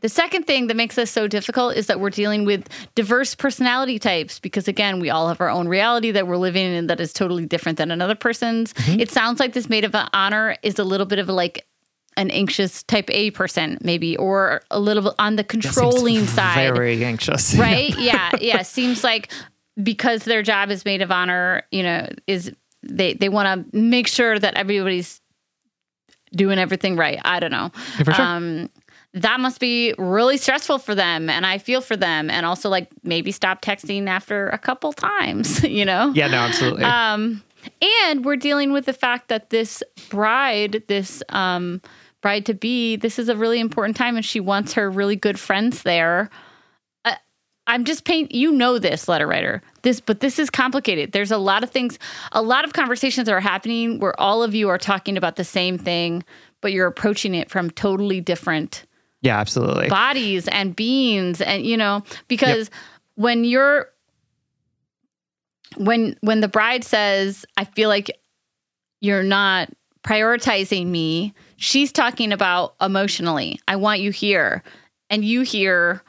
the 0.00 0.08
second 0.08 0.46
thing 0.46 0.66
that 0.66 0.76
makes 0.76 0.96
this 0.96 1.10
so 1.10 1.26
difficult 1.26 1.76
is 1.76 1.86
that 1.86 2.00
we're 2.00 2.10
dealing 2.10 2.44
with 2.44 2.68
diverse 2.94 3.34
personality 3.34 3.98
types 3.98 4.38
because 4.40 4.68
again, 4.68 5.00
we 5.00 5.10
all 5.10 5.28
have 5.28 5.40
our 5.40 5.48
own 5.48 5.68
reality 5.68 6.10
that 6.10 6.26
we're 6.26 6.36
living 6.36 6.66
in 6.66 6.88
that 6.88 7.00
is 7.00 7.12
totally 7.12 7.46
different 7.46 7.78
than 7.78 7.90
another 7.90 8.14
person's. 8.14 8.72
Mm-hmm. 8.74 9.00
It 9.00 9.10
sounds 9.10 9.40
like 9.40 9.52
this 9.52 9.68
maid 9.68 9.84
of 9.84 9.94
honor 10.12 10.56
is 10.62 10.78
a 10.78 10.84
little 10.84 11.06
bit 11.06 11.18
of 11.18 11.28
a 11.28 11.32
like 11.32 11.66
an 12.16 12.30
anxious 12.30 12.82
type 12.84 13.10
A 13.10 13.30
person, 13.30 13.78
maybe, 13.82 14.16
or 14.16 14.62
a 14.70 14.80
little 14.80 15.02
bit 15.02 15.14
on 15.18 15.36
the 15.36 15.44
controlling 15.44 16.26
side. 16.26 16.74
Very 16.74 17.04
anxious. 17.04 17.54
Right? 17.58 17.96
yeah. 17.98 18.30
Yeah. 18.40 18.62
Seems 18.62 19.02
like 19.02 19.30
because 19.82 20.24
their 20.24 20.42
job 20.42 20.70
is 20.70 20.84
maid 20.84 21.02
of 21.02 21.10
honor, 21.10 21.62
you 21.70 21.82
know, 21.82 22.08
is 22.26 22.52
they, 22.82 23.14
they 23.14 23.28
want 23.28 23.70
to 23.70 23.76
make 23.76 24.06
sure 24.06 24.38
that 24.38 24.54
everybody's 24.54 25.20
doing 26.34 26.58
everything 26.58 26.96
right. 26.96 27.18
I 27.24 27.40
don't 27.40 27.50
know. 27.50 27.70
Yeah, 27.98 28.12
sure. 28.12 28.24
Um, 28.24 28.70
that 29.16 29.40
must 29.40 29.60
be 29.60 29.94
really 29.96 30.36
stressful 30.36 30.78
for 30.78 30.94
them 30.94 31.30
and 31.30 31.46
i 31.46 31.56
feel 31.56 31.80
for 31.80 31.96
them 31.96 32.28
and 32.28 32.44
also 32.44 32.68
like 32.68 32.88
maybe 33.02 33.32
stop 33.32 33.62
texting 33.62 34.08
after 34.08 34.48
a 34.50 34.58
couple 34.58 34.92
times 34.92 35.62
you 35.64 35.84
know 35.86 36.12
yeah 36.14 36.26
no 36.28 36.36
absolutely 36.36 36.84
um 36.84 37.42
and 37.80 38.24
we're 38.24 38.36
dealing 38.36 38.72
with 38.72 38.84
the 38.84 38.92
fact 38.92 39.28
that 39.28 39.50
this 39.50 39.82
bride 40.10 40.82
this 40.86 41.22
um 41.30 41.80
bride 42.26 42.44
to 42.44 42.54
be, 42.54 42.96
this 42.96 43.20
is 43.20 43.28
a 43.28 43.36
really 43.36 43.60
important 43.60 43.96
time 43.96 44.16
and 44.16 44.24
she 44.24 44.40
wants 44.40 44.72
her 44.72 44.90
really 44.90 45.14
good 45.14 45.38
friends 45.38 45.84
there. 45.84 46.28
Uh, 47.04 47.14
I'm 47.68 47.84
just 47.84 48.04
paint 48.04 48.34
you 48.34 48.50
know 48.50 48.80
this 48.80 49.06
letter 49.06 49.28
writer. 49.28 49.62
This 49.82 50.00
but 50.00 50.18
this 50.18 50.40
is 50.40 50.50
complicated. 50.50 51.12
There's 51.12 51.30
a 51.30 51.38
lot 51.38 51.62
of 51.62 51.70
things, 51.70 52.00
a 52.32 52.42
lot 52.42 52.64
of 52.64 52.72
conversations 52.72 53.28
are 53.28 53.38
happening 53.38 54.00
where 54.00 54.20
all 54.20 54.42
of 54.42 54.56
you 54.56 54.68
are 54.70 54.76
talking 54.76 55.16
about 55.16 55.36
the 55.36 55.44
same 55.44 55.78
thing, 55.78 56.24
but 56.62 56.72
you're 56.72 56.88
approaching 56.88 57.32
it 57.32 57.48
from 57.48 57.70
totally 57.70 58.20
different 58.20 58.86
Yeah, 59.20 59.38
absolutely. 59.38 59.88
bodies 59.88 60.48
and 60.48 60.74
beings 60.74 61.40
and 61.40 61.64
you 61.64 61.76
know, 61.76 62.02
because 62.26 62.70
yep. 62.70 62.80
when 63.14 63.44
you're 63.44 63.88
when 65.76 66.16
when 66.22 66.40
the 66.40 66.48
bride 66.48 66.82
says, 66.82 67.46
I 67.56 67.66
feel 67.66 67.88
like 67.88 68.10
you're 69.00 69.22
not 69.22 69.70
prioritizing 70.06 70.86
me, 70.86 71.34
she's 71.56 71.92
talking 71.92 72.32
about 72.32 72.74
emotionally. 72.80 73.60
I 73.66 73.76
want 73.76 74.00
you 74.00 74.10
here. 74.10 74.62
And 75.10 75.24
you 75.24 75.42
hear 75.42 76.02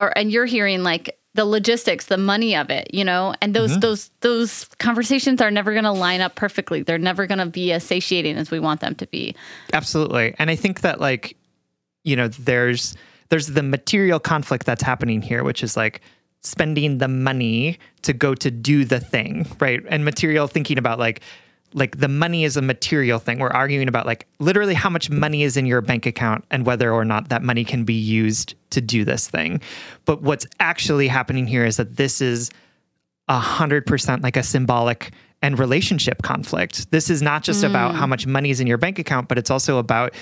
or 0.00 0.16
and 0.16 0.30
you're 0.32 0.46
hearing 0.46 0.82
like 0.82 1.18
the 1.34 1.44
logistics, 1.44 2.06
the 2.06 2.16
money 2.16 2.56
of 2.56 2.70
it, 2.70 2.92
you 2.94 3.04
know? 3.04 3.34
And 3.40 3.54
those 3.54 3.72
mm-hmm. 3.72 3.80
those 3.80 4.10
those 4.20 4.64
conversations 4.78 5.40
are 5.40 5.50
never 5.50 5.72
going 5.72 5.84
to 5.84 5.92
line 5.92 6.20
up 6.20 6.34
perfectly. 6.34 6.82
They're 6.82 6.98
never 6.98 7.26
going 7.26 7.38
to 7.38 7.46
be 7.46 7.72
as 7.72 7.84
satiating 7.84 8.36
as 8.36 8.50
we 8.50 8.60
want 8.60 8.80
them 8.80 8.94
to 8.96 9.06
be. 9.06 9.34
Absolutely. 9.72 10.34
And 10.38 10.50
I 10.50 10.56
think 10.56 10.80
that 10.80 11.00
like 11.00 11.36
you 12.04 12.16
know, 12.16 12.28
there's 12.28 12.96
there's 13.30 13.48
the 13.48 13.62
material 13.62 14.20
conflict 14.20 14.66
that's 14.66 14.82
happening 14.82 15.22
here, 15.22 15.42
which 15.42 15.62
is 15.62 15.76
like 15.76 16.00
spending 16.42 16.98
the 16.98 17.08
money 17.08 17.78
to 18.02 18.12
go 18.12 18.34
to 18.34 18.50
do 18.50 18.84
the 18.84 19.00
thing, 19.00 19.46
right? 19.58 19.80
And 19.88 20.04
material 20.04 20.46
thinking 20.46 20.76
about 20.76 20.98
like 20.98 21.22
like 21.74 21.98
the 21.98 22.08
money 22.08 22.44
is 22.44 22.56
a 22.56 22.62
material 22.62 23.18
thing. 23.18 23.40
We're 23.40 23.48
arguing 23.48 23.88
about 23.88 24.06
like 24.06 24.26
literally 24.38 24.74
how 24.74 24.88
much 24.88 25.10
money 25.10 25.42
is 25.42 25.56
in 25.56 25.66
your 25.66 25.80
bank 25.80 26.06
account 26.06 26.44
and 26.50 26.64
whether 26.64 26.92
or 26.92 27.04
not 27.04 27.28
that 27.28 27.42
money 27.42 27.64
can 27.64 27.84
be 27.84 27.94
used 27.94 28.54
to 28.70 28.80
do 28.80 29.04
this 29.04 29.28
thing. 29.28 29.60
But 30.04 30.22
what's 30.22 30.46
actually 30.60 31.08
happening 31.08 31.46
here 31.46 31.66
is 31.66 31.76
that 31.76 31.96
this 31.96 32.20
is 32.20 32.50
a 33.28 33.38
hundred 33.38 33.86
percent 33.86 34.22
like 34.22 34.36
a 34.36 34.42
symbolic 34.42 35.12
and 35.42 35.58
relationship 35.58 36.22
conflict. 36.22 36.90
This 36.90 37.10
is 37.10 37.20
not 37.20 37.42
just 37.42 37.64
mm. 37.64 37.68
about 37.68 37.94
how 37.94 38.06
much 38.06 38.26
money 38.26 38.50
is 38.50 38.60
in 38.60 38.66
your 38.66 38.78
bank 38.78 38.98
account, 38.98 39.28
but 39.28 39.36
it's 39.36 39.50
also 39.50 39.78
about 39.78 40.14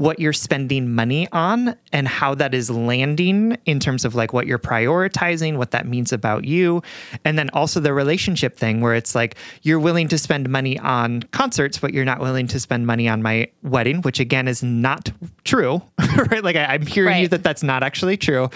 what 0.00 0.18
you're 0.18 0.32
spending 0.32 0.90
money 0.94 1.28
on 1.30 1.76
and 1.92 2.08
how 2.08 2.34
that 2.34 2.54
is 2.54 2.70
landing 2.70 3.54
in 3.66 3.78
terms 3.78 4.06
of 4.06 4.14
like 4.14 4.32
what 4.32 4.46
you're 4.46 4.58
prioritizing, 4.58 5.58
what 5.58 5.72
that 5.72 5.86
means 5.86 6.10
about 6.10 6.46
you. 6.46 6.82
And 7.22 7.38
then 7.38 7.50
also 7.50 7.80
the 7.80 7.92
relationship 7.92 8.56
thing 8.56 8.80
where 8.80 8.94
it's 8.94 9.14
like 9.14 9.34
you're 9.60 9.78
willing 9.78 10.08
to 10.08 10.16
spend 10.16 10.48
money 10.48 10.78
on 10.78 11.24
concerts, 11.32 11.76
but 11.76 11.92
you're 11.92 12.06
not 12.06 12.18
willing 12.18 12.46
to 12.46 12.58
spend 12.58 12.86
money 12.86 13.10
on 13.10 13.20
my 13.20 13.50
wedding, 13.62 14.00
which 14.00 14.20
again 14.20 14.48
is 14.48 14.62
not 14.62 15.10
true, 15.44 15.82
right? 16.30 16.42
Like 16.42 16.56
I, 16.56 16.76
am 16.76 16.86
hearing 16.86 17.12
right. 17.12 17.20
you 17.20 17.28
that 17.28 17.42
that's 17.42 17.62
not 17.62 17.82
actually 17.82 18.16
true, 18.16 18.48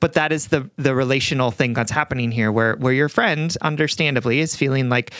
but 0.00 0.14
that 0.14 0.32
is 0.32 0.48
the 0.48 0.68
the 0.78 0.96
relational 0.96 1.52
thing 1.52 1.74
that's 1.74 1.92
happening 1.92 2.32
here 2.32 2.50
where 2.50 2.74
where 2.74 2.92
your 2.92 3.08
friend 3.08 3.56
understandably 3.62 4.40
is 4.40 4.56
feeling 4.56 4.88
like 4.88 5.12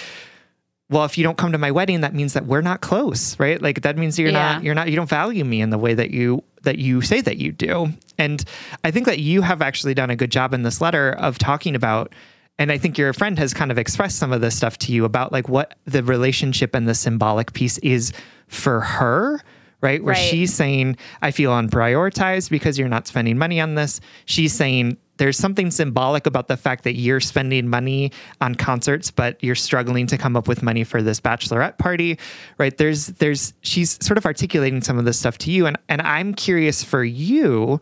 well, 0.90 1.04
if 1.04 1.18
you 1.18 1.24
don't 1.24 1.36
come 1.36 1.52
to 1.52 1.58
my 1.58 1.70
wedding, 1.70 2.00
that 2.00 2.14
means 2.14 2.32
that 2.32 2.46
we're 2.46 2.62
not 2.62 2.80
close, 2.80 3.38
right? 3.38 3.60
Like 3.60 3.82
that 3.82 3.98
means 3.98 4.18
you're 4.18 4.30
Yeah. 4.30 4.54
not 4.54 4.62
you're 4.62 4.74
not 4.74 4.88
you 4.88 4.96
don't 4.96 5.08
value 5.08 5.44
me 5.44 5.60
in 5.60 5.70
the 5.70 5.78
way 5.78 5.94
that 5.94 6.10
you 6.10 6.42
that 6.62 6.78
you 6.78 7.00
say 7.02 7.20
that 7.20 7.36
you 7.38 7.52
do. 7.52 7.92
And 8.18 8.42
I 8.84 8.90
think 8.90 9.06
that 9.06 9.18
you 9.18 9.42
have 9.42 9.62
actually 9.62 9.94
done 9.94 10.10
a 10.10 10.16
good 10.16 10.30
job 10.30 10.52
in 10.54 10.62
this 10.62 10.80
letter 10.80 11.12
of 11.12 11.38
talking 11.38 11.74
about 11.74 12.12
and 12.60 12.72
I 12.72 12.78
think 12.78 12.98
your 12.98 13.12
friend 13.12 13.38
has 13.38 13.54
kind 13.54 13.70
of 13.70 13.78
expressed 13.78 14.18
some 14.18 14.32
of 14.32 14.40
this 14.40 14.56
stuff 14.56 14.78
to 14.78 14.92
you 14.92 15.04
about 15.04 15.30
like 15.30 15.48
what 15.48 15.76
the 15.84 16.02
relationship 16.02 16.74
and 16.74 16.88
the 16.88 16.94
symbolic 16.94 17.52
piece 17.52 17.78
is 17.78 18.12
for 18.48 18.80
her, 18.80 19.40
right? 19.80 20.02
Where 20.02 20.14
Right. 20.14 20.18
she's 20.20 20.52
saying, 20.54 20.96
I 21.22 21.30
feel 21.30 21.52
unprioritized 21.52 22.50
because 22.50 22.76
you're 22.76 22.88
not 22.88 23.06
spending 23.06 23.38
money 23.38 23.60
on 23.60 23.76
this. 23.76 24.00
She's 24.24 24.52
saying, 24.52 24.96
there's 25.18 25.36
something 25.36 25.70
symbolic 25.70 26.26
about 26.26 26.48
the 26.48 26.56
fact 26.56 26.84
that 26.84 26.94
you're 26.94 27.20
spending 27.20 27.68
money 27.68 28.12
on 28.40 28.54
concerts, 28.54 29.10
but 29.10 29.42
you're 29.42 29.54
struggling 29.54 30.06
to 30.06 30.18
come 30.18 30.36
up 30.36 30.48
with 30.48 30.62
money 30.62 30.84
for 30.84 31.02
this 31.02 31.20
bachelorette 31.20 31.78
party, 31.78 32.18
right? 32.56 32.76
There's, 32.76 33.06
there's, 33.06 33.52
she's 33.60 34.04
sort 34.04 34.18
of 34.18 34.24
articulating 34.24 34.80
some 34.80 34.98
of 34.98 35.04
this 35.04 35.18
stuff 35.18 35.38
to 35.38 35.50
you. 35.50 35.66
And, 35.66 35.76
and 35.88 36.00
I'm 36.02 36.34
curious 36.34 36.82
for 36.82 37.04
you, 37.04 37.80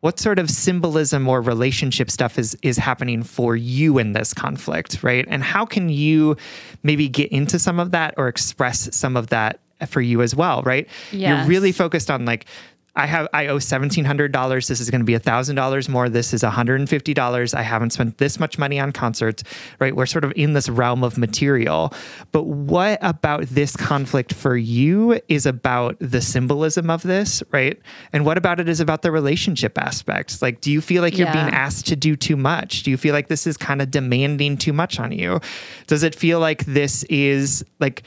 what 0.00 0.18
sort 0.18 0.38
of 0.38 0.50
symbolism 0.50 1.28
or 1.28 1.40
relationship 1.40 2.10
stuff 2.10 2.38
is 2.38 2.56
is 2.62 2.78
happening 2.78 3.22
for 3.22 3.54
you 3.54 3.98
in 3.98 4.12
this 4.12 4.32
conflict 4.32 5.02
right 5.02 5.26
and 5.28 5.42
how 5.42 5.64
can 5.66 5.88
you 5.88 6.36
maybe 6.82 7.08
get 7.08 7.30
into 7.30 7.58
some 7.58 7.78
of 7.78 7.90
that 7.90 8.14
or 8.16 8.26
express 8.28 8.94
some 8.96 9.16
of 9.16 9.28
that 9.28 9.60
for 9.86 10.00
you 10.00 10.22
as 10.22 10.34
well 10.34 10.62
right 10.62 10.88
you're 11.38 11.46
really 11.46 11.72
focused 11.72 12.10
on 12.10 12.24
like 12.24 12.46
I 12.96 13.06
have 13.06 13.28
I 13.32 13.46
owe 13.46 13.58
seventeen 13.58 14.04
hundred 14.04 14.32
dollars. 14.32 14.66
This 14.68 14.80
is 14.80 14.90
going 14.90 15.00
to 15.00 15.04
be 15.04 15.16
thousand 15.18 15.56
dollars 15.56 15.88
more. 15.88 16.08
This 16.08 16.34
is 16.34 16.42
one 16.42 16.52
hundred 16.52 16.80
and 16.80 16.88
fifty 16.88 17.14
dollars. 17.14 17.54
I 17.54 17.62
haven't 17.62 17.90
spent 17.90 18.18
this 18.18 18.40
much 18.40 18.58
money 18.58 18.80
on 18.80 18.92
concerts. 18.92 19.44
Right, 19.78 19.94
we're 19.94 20.06
sort 20.06 20.24
of 20.24 20.32
in 20.36 20.52
this 20.54 20.68
realm 20.68 21.04
of 21.04 21.16
material. 21.16 21.94
But 22.32 22.44
what 22.44 22.98
about 23.02 23.46
this 23.46 23.76
conflict 23.76 24.34
for 24.34 24.56
you 24.56 25.20
is 25.28 25.46
about 25.46 25.96
the 26.00 26.20
symbolism 26.20 26.90
of 26.90 27.02
this, 27.02 27.42
right? 27.52 27.78
And 28.12 28.24
what 28.26 28.36
about 28.36 28.58
it 28.60 28.68
is 28.68 28.80
about 28.80 29.02
the 29.02 29.12
relationship 29.12 29.78
aspects? 29.78 30.42
Like, 30.42 30.60
do 30.60 30.70
you 30.72 30.80
feel 30.80 31.02
like 31.02 31.16
you're 31.16 31.28
Yeah. 31.28 31.44
being 31.44 31.54
asked 31.54 31.86
to 31.88 31.96
do 31.96 32.16
too 32.16 32.36
much? 32.36 32.82
Do 32.82 32.90
you 32.90 32.96
feel 32.96 33.14
like 33.14 33.28
this 33.28 33.46
is 33.46 33.56
kind 33.56 33.80
of 33.80 33.90
demanding 33.90 34.56
too 34.56 34.72
much 34.72 34.98
on 34.98 35.12
you? 35.12 35.40
Does 35.86 36.02
it 36.02 36.14
feel 36.14 36.40
like 36.40 36.64
this 36.64 37.04
is 37.04 37.64
like 37.78 38.02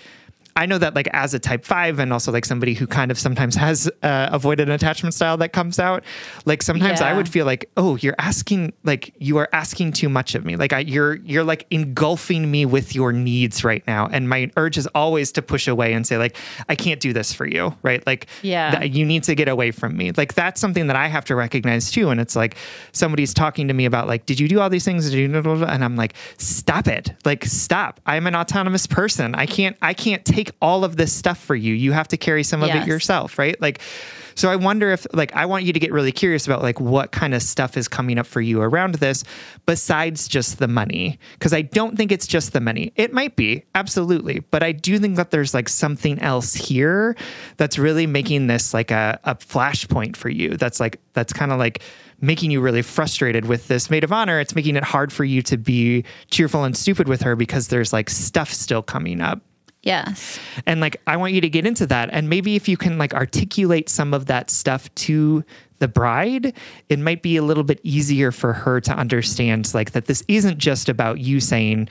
I 0.55 0.65
know 0.67 0.77
that 0.77 0.93
like 0.95 1.07
as 1.13 1.33
a 1.33 1.39
type 1.39 1.65
five 1.65 1.99
and 1.99 2.13
also 2.13 2.31
like 2.31 2.45
somebody 2.45 2.73
who 2.75 2.85
kind 2.85 3.09
of 3.11 3.17
sometimes 3.17 3.55
has 3.55 3.89
uh, 4.03 4.37
avoidant 4.37 4.71
attachment 4.71 5.13
style 5.15 5.35
that 5.37 5.53
comes 5.53 5.79
out, 5.79 6.03
like 6.45 6.61
sometimes 6.61 7.01
I 7.01 7.13
would 7.13 7.27
feel 7.27 7.45
like, 7.45 7.69
oh, 7.77 7.95
you're 7.97 8.15
asking 8.19 8.73
like 8.83 9.13
you 9.17 9.37
are 9.37 9.49
asking 9.51 9.93
too 9.93 10.09
much 10.09 10.35
of 10.35 10.45
me. 10.45 10.55
Like 10.55 10.71
I, 10.73 10.79
you're 10.79 11.15
you're 11.15 11.43
like 11.43 11.65
engulfing 11.71 12.49
me 12.51 12.65
with 12.65 12.93
your 12.93 13.11
needs 13.11 13.63
right 13.63 13.83
now, 13.87 14.07
and 14.11 14.29
my 14.29 14.51
urge 14.57 14.77
is 14.77 14.87
always 14.87 15.31
to 15.33 15.41
push 15.41 15.67
away 15.67 15.93
and 15.93 16.05
say 16.05 16.17
like 16.17 16.35
I 16.69 16.75
can't 16.75 16.99
do 16.99 17.13
this 17.13 17.33
for 17.33 17.45
you, 17.47 17.75
right? 17.81 18.05
Like 18.05 18.27
Yeah. 18.41 18.79
th- 18.79 18.95
you 18.95 19.05
need 19.05 19.23
to 19.23 19.35
get 19.35 19.47
away 19.47 19.71
from 19.71 19.97
me. 19.97 20.11
Like 20.11 20.33
that's 20.35 20.61
something 20.61 20.87
that 20.87 20.95
I 20.95 21.07
have 21.07 21.25
to 21.25 21.35
recognize 21.35 21.89
too. 21.91 22.09
And 22.09 22.19
it's 22.21 22.35
like 22.35 22.55
somebody's 22.91 23.33
talking 23.33 23.67
to 23.69 23.73
me 23.73 23.85
about 23.85 24.07
like, 24.07 24.25
did 24.25 24.39
you 24.39 24.47
do 24.47 24.59
all 24.59 24.69
these 24.69 24.85
things? 24.85 25.09
Did 25.09 25.17
you? 25.17 25.33
And 25.33 25.83
I'm 25.83 25.95
like, 25.95 26.13
stop 26.37 26.87
it. 26.87 27.11
Like 27.25 27.45
stop. 27.45 27.99
I'm 28.05 28.27
an 28.27 28.35
autonomous 28.35 28.85
person. 28.87 29.33
I 29.35 29.45
can't. 29.45 29.75
I 29.81 29.93
can't 29.93 30.23
take 30.25 30.42
all 30.61 30.83
of 30.83 30.97
this 30.97 31.13
stuff 31.13 31.37
for 31.37 31.55
you. 31.55 31.73
You 31.73 31.91
have 31.91 32.07
to 32.09 32.17
carry 32.17 32.43
some 32.43 32.63
of 32.63 32.69
it 32.69 32.87
yourself, 32.87 33.37
right? 33.37 33.59
Like. 33.61 33.81
So 34.35 34.49
I 34.49 34.55
wonder 34.55 34.91
if 34.91 35.05
like 35.13 35.35
I 35.35 35.45
want 35.45 35.63
you 35.63 35.73
to 35.73 35.79
get 35.79 35.91
really 35.91 36.11
curious 36.11 36.47
about 36.47 36.63
like 36.63 36.79
what 36.79 37.11
kind 37.11 37.35
of 37.35 37.43
stuff 37.43 37.77
is 37.77 37.87
coming 37.87 38.17
up 38.17 38.25
for 38.25 38.41
you 38.41 38.61
around 38.61 38.95
this 38.95 39.23
besides 39.67 40.27
just 40.27 40.57
the 40.57 40.67
money 40.67 41.19
because 41.33 41.53
I 41.53 41.61
don't 41.61 41.95
think 41.95 42.11
it's 42.11 42.25
just 42.25 42.51
the 42.51 42.59
money. 42.59 42.91
It 42.95 43.13
might 43.13 43.35
be, 43.35 43.63
absolutely, 43.75 44.39
but 44.39 44.63
I 44.63 44.71
do 44.71 44.97
think 44.97 45.17
that 45.17 45.29
there's 45.29 45.53
like 45.53 45.69
something 45.69 46.17
else 46.19 46.55
here 46.55 47.15
that's 47.57 47.77
really 47.77 48.07
making 48.07 48.47
this 48.47 48.73
like 48.73 48.89
a 48.89 49.19
a 49.23 49.35
flashpoint 49.35 50.15
for 50.15 50.29
you. 50.29 50.57
That's 50.57 50.79
like 50.79 50.99
that's 51.13 51.31
kind 51.31 51.51
of 51.51 51.59
like 51.59 51.83
making 52.23 52.49
you 52.51 52.61
really 52.61 52.81
frustrated 52.81 53.45
with 53.45 53.67
this 53.67 53.89
maid 53.89 54.03
of 54.03 54.11
honor. 54.11 54.39
It's 54.39 54.55
making 54.55 54.77
it 54.77 54.83
hard 54.83 55.11
for 55.11 55.25
you 55.25 55.41
to 55.43 55.57
be 55.57 56.05
cheerful 56.31 56.63
and 56.63 56.75
stupid 56.75 57.07
with 57.07 57.21
her 57.21 57.35
because 57.35 57.67
there's 57.67 57.91
like 57.91 58.09
stuff 58.09 58.51
still 58.51 58.81
coming 58.81 59.19
up. 59.21 59.41
Yes. 59.83 60.39
And 60.65 60.79
like, 60.79 61.01
I 61.05 61.17
want 61.17 61.33
you 61.33 61.41
to 61.41 61.49
get 61.49 61.65
into 61.65 61.85
that. 61.87 62.09
And 62.11 62.29
maybe 62.29 62.55
if 62.55 62.67
you 62.67 62.77
can 62.77 62.97
like 62.97 63.13
articulate 63.13 63.89
some 63.89 64.13
of 64.13 64.27
that 64.27 64.49
stuff 64.49 64.93
to 64.95 65.43
the 65.79 65.89
bride, 65.89 66.53
it 66.87 66.99
might 66.99 67.21
be 67.21 67.35
a 67.35 67.43
little 67.43 67.65
bit 67.65 67.81
easier 67.83 68.31
for 68.31 68.53
her 68.53 68.79
to 68.81 68.93
understand 68.93 69.73
like 69.73 69.91
that 69.91 70.05
this 70.05 70.23
isn't 70.29 70.57
just 70.57 70.87
about 70.87 71.19
you 71.19 71.41
saying, 71.41 71.89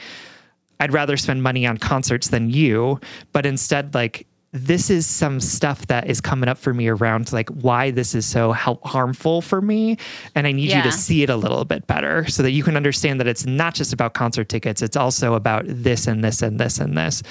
I'd 0.81 0.93
rather 0.93 1.17
spend 1.19 1.43
money 1.43 1.67
on 1.67 1.77
concerts 1.77 2.29
than 2.29 2.51
you, 2.51 2.99
but 3.33 3.47
instead, 3.47 3.95
like, 3.95 4.27
this 4.53 4.91
is 4.91 5.07
some 5.07 5.41
stuff 5.41 5.87
that 5.87 6.09
is 6.11 6.21
coming 6.21 6.49
up 6.49 6.59
for 6.59 6.75
me 6.75 6.87
around 6.87 7.33
like 7.33 7.49
why 7.49 7.91
this 7.91 8.15
is 8.15 8.27
so 8.27 8.53
hel- 8.53 8.81
harmful 8.85 9.41
for 9.41 9.63
me 9.63 9.97
and 10.35 10.47
i 10.47 10.53
need 10.53 10.71
you 10.71 10.83
to 10.83 10.93
see 10.93 11.23
it 11.23 11.31
a 11.31 11.37
little 11.37 11.65
bit 11.65 11.87
better 11.87 12.27
so 12.29 12.43
that 12.43 12.51
you 12.51 12.63
can 12.63 12.77
understand 12.77 13.19
that 13.19 13.27
it's 13.27 13.47
not 13.47 13.75
just 13.75 13.95
about 13.95 14.13
concert 14.13 14.51
tickets 14.51 14.83
it's 14.83 14.97
also 14.97 15.33
about 15.33 15.65
this 15.67 16.07
and 16.07 16.23
this 16.23 16.43
and 16.43 16.61
this 16.61 16.79
and 16.79 16.99
this 16.99 17.23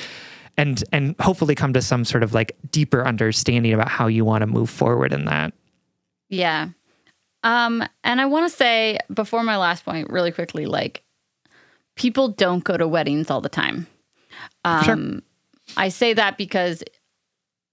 and 0.58 0.84
and 0.92 1.16
hopefully 1.20 1.56
come 1.56 1.74
to 1.74 1.82
some 1.82 2.06
sort 2.06 2.24
of 2.24 2.34
like 2.34 2.56
deeper 2.72 3.06
understanding 3.06 3.74
about 3.74 3.90
how 3.90 4.08
you 4.08 4.26
want 4.26 4.42
to 4.42 4.48
move 4.48 4.70
forward 4.70 5.14
in 5.14 5.26
that 5.26 5.54
Yeah. 6.30 6.70
Um, 7.44 7.84
and 8.04 8.22
I 8.22 8.26
want 8.26 8.50
to 8.50 8.56
say 8.56 9.00
before 9.14 9.44
my 9.44 9.58
last 9.58 9.84
point, 9.84 10.10
really 10.10 10.32
quickly, 10.32 10.66
like 10.66 11.04
people 11.96 12.30
don't 12.30 12.64
go 12.64 12.78
to 12.78 12.88
weddings 12.88 13.30
all 13.30 13.42
the 13.42 13.50
time. 13.50 13.88
Um, 14.64 14.84
Sure. 14.84 15.22
I 15.78 15.90
say 15.90 16.14
that 16.14 16.38
because 16.38 16.84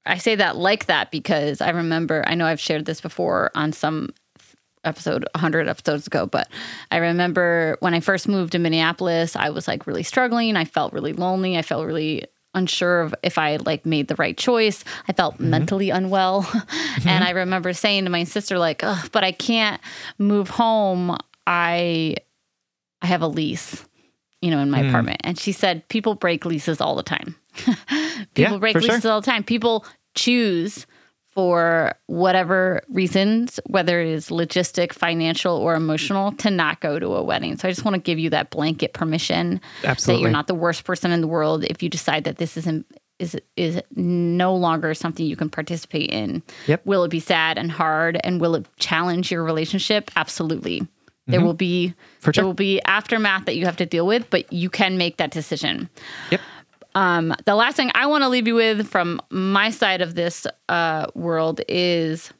I 0.06 0.18
say 0.18 0.36
that 0.36 0.56
like 0.56 0.86
that 0.86 1.10
because 1.10 1.60
I 1.60 1.70
remember, 1.70 2.24
I 2.26 2.34
know 2.34 2.46
I've 2.46 2.60
shared 2.60 2.86
this 2.86 3.00
before 3.00 3.50
on 3.54 3.72
some 3.72 4.10
episode 4.84 5.26
100 5.34 5.68
episodes 5.68 6.06
ago 6.06 6.24
but 6.24 6.48
i 6.92 6.98
remember 6.98 7.76
when 7.80 7.94
i 7.94 8.00
first 8.00 8.28
moved 8.28 8.52
to 8.52 8.60
minneapolis 8.60 9.34
i 9.34 9.50
was 9.50 9.66
like 9.66 9.88
really 9.88 10.04
struggling 10.04 10.56
i 10.56 10.64
felt 10.64 10.92
really 10.92 11.12
lonely 11.12 11.58
i 11.58 11.62
felt 11.62 11.84
really 11.84 12.24
unsure 12.54 13.02
of 13.02 13.14
if 13.22 13.38
i 13.38 13.56
like 13.56 13.84
made 13.86 14.08
the 14.08 14.16
right 14.16 14.36
choice. 14.36 14.84
I 15.06 15.12
felt 15.12 15.34
mm-hmm. 15.34 15.50
mentally 15.50 15.90
unwell. 15.90 16.48
And 17.04 17.24
i 17.24 17.28
mm-hmm. 17.28 17.36
remember 17.36 17.72
saying 17.72 18.04
to 18.04 18.10
my 18.10 18.24
sister 18.24 18.58
like 18.58 18.80
but 19.12 19.24
i 19.24 19.32
can't 19.32 19.80
move 20.18 20.48
home. 20.48 21.16
I 21.46 22.16
i 23.00 23.06
have 23.06 23.22
a 23.22 23.28
lease 23.28 23.84
you 24.40 24.50
know 24.50 24.58
in 24.60 24.70
my 24.70 24.82
hmm. 24.82 24.88
apartment. 24.88 25.20
And 25.24 25.38
she 25.38 25.52
said 25.52 25.86
people 25.88 26.14
break 26.14 26.44
leases 26.44 26.80
all 26.80 26.96
the 26.96 27.02
time. 27.02 27.36
People 28.34 28.54
Yeah, 28.54 28.58
break 28.58 28.74
for 28.74 28.80
sure. 28.80 28.94
leases 28.94 29.06
all 29.06 29.20
the 29.20 29.30
time. 29.30 29.42
People 29.42 29.84
choose 30.14 30.86
for 31.38 31.92
whatever 32.06 32.82
reasons, 32.88 33.60
whether 33.66 34.00
it 34.00 34.08
is 34.08 34.28
logistic, 34.28 34.92
financial, 34.92 35.54
or 35.56 35.76
emotional, 35.76 36.32
to 36.32 36.50
not 36.50 36.80
go 36.80 36.98
to 36.98 37.14
a 37.14 37.22
wedding. 37.22 37.56
So 37.56 37.68
I 37.68 37.70
just 37.70 37.84
want 37.84 37.94
to 37.94 38.00
give 38.00 38.18
you 38.18 38.28
that 38.30 38.50
blanket 38.50 38.92
permission 38.92 39.60
that 39.82 40.04
you're 40.20 40.30
not 40.30 40.48
the 40.48 40.54
worst 40.56 40.82
person 40.82 41.12
in 41.12 41.20
the 41.20 41.28
world 41.28 41.62
if 41.62 41.80
you 41.80 41.88
decide 41.88 42.24
that 42.24 42.38
this 42.38 42.56
isn't 42.56 42.86
is 43.20 43.36
is 43.56 43.80
no 43.94 44.52
longer 44.52 44.94
something 44.94 45.24
you 45.24 45.36
can 45.36 45.48
participate 45.48 46.10
in. 46.10 46.42
Yep. 46.66 46.84
Will 46.84 47.04
it 47.04 47.08
be 47.08 47.20
sad 47.20 47.56
and 47.56 47.70
hard 47.70 48.18
and 48.24 48.40
will 48.40 48.56
it 48.56 48.66
challenge 48.80 49.30
your 49.30 49.44
relationship? 49.44 50.10
Absolutely. 50.16 50.88
There 51.28 51.40
will 51.40 51.54
be 51.54 51.90
Mm-hmm. 51.90 52.00
For 52.18 52.32
sure. 52.32 52.40
there 52.42 52.46
will 52.46 52.54
be 52.54 52.80
aftermath 52.84 53.44
that 53.44 53.54
you 53.54 53.64
have 53.66 53.76
to 53.76 53.86
deal 53.86 54.08
with, 54.08 54.28
but 54.28 54.52
you 54.52 54.68
can 54.68 54.98
make 54.98 55.18
that 55.18 55.30
decision. 55.30 55.88
yep 56.32 56.40
Um, 56.98 57.32
the 57.46 57.54
last 57.54 57.76
thing 57.76 57.92
I 57.94 58.06
want 58.06 58.24
to 58.24 58.28
leave 58.28 58.48
you 58.48 58.56
with 58.56 58.88
from 58.88 59.22
my 59.30 59.70
side 59.70 60.02
of 60.02 60.16
this 60.16 60.48
uh, 60.68 61.06
world 61.14 61.60
is 61.68 62.32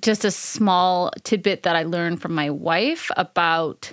just 0.00 0.24
a 0.24 0.30
small 0.30 1.12
tidbit 1.22 1.64
that 1.64 1.76
I 1.76 1.82
learned 1.82 2.22
from 2.22 2.34
my 2.34 2.48
wife 2.48 3.10
about 3.18 3.92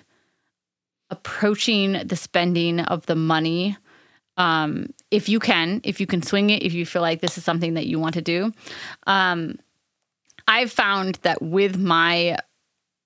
approaching 1.09 2.07
the 2.07 2.15
spending 2.15 2.79
of 2.79 3.05
the 3.07 3.17
money. 3.17 3.75
Um, 4.37 4.93
if 5.11 5.27
you 5.27 5.41
can, 5.41 5.81
if 5.83 5.99
you 5.99 6.07
can 6.07 6.21
swing 6.21 6.51
it, 6.51 6.63
if 6.63 6.71
you 6.71 6.85
feel 6.85 7.01
like 7.01 7.19
this 7.19 7.37
is 7.37 7.43
something 7.43 7.73
that 7.73 7.85
you 7.85 7.99
want 7.99 8.13
to 8.13 8.21
do. 8.21 8.53
Um, 9.07 9.59
I've 10.47 10.71
found 10.71 11.15
that 11.23 11.41
with 11.41 11.77
my 11.77 12.37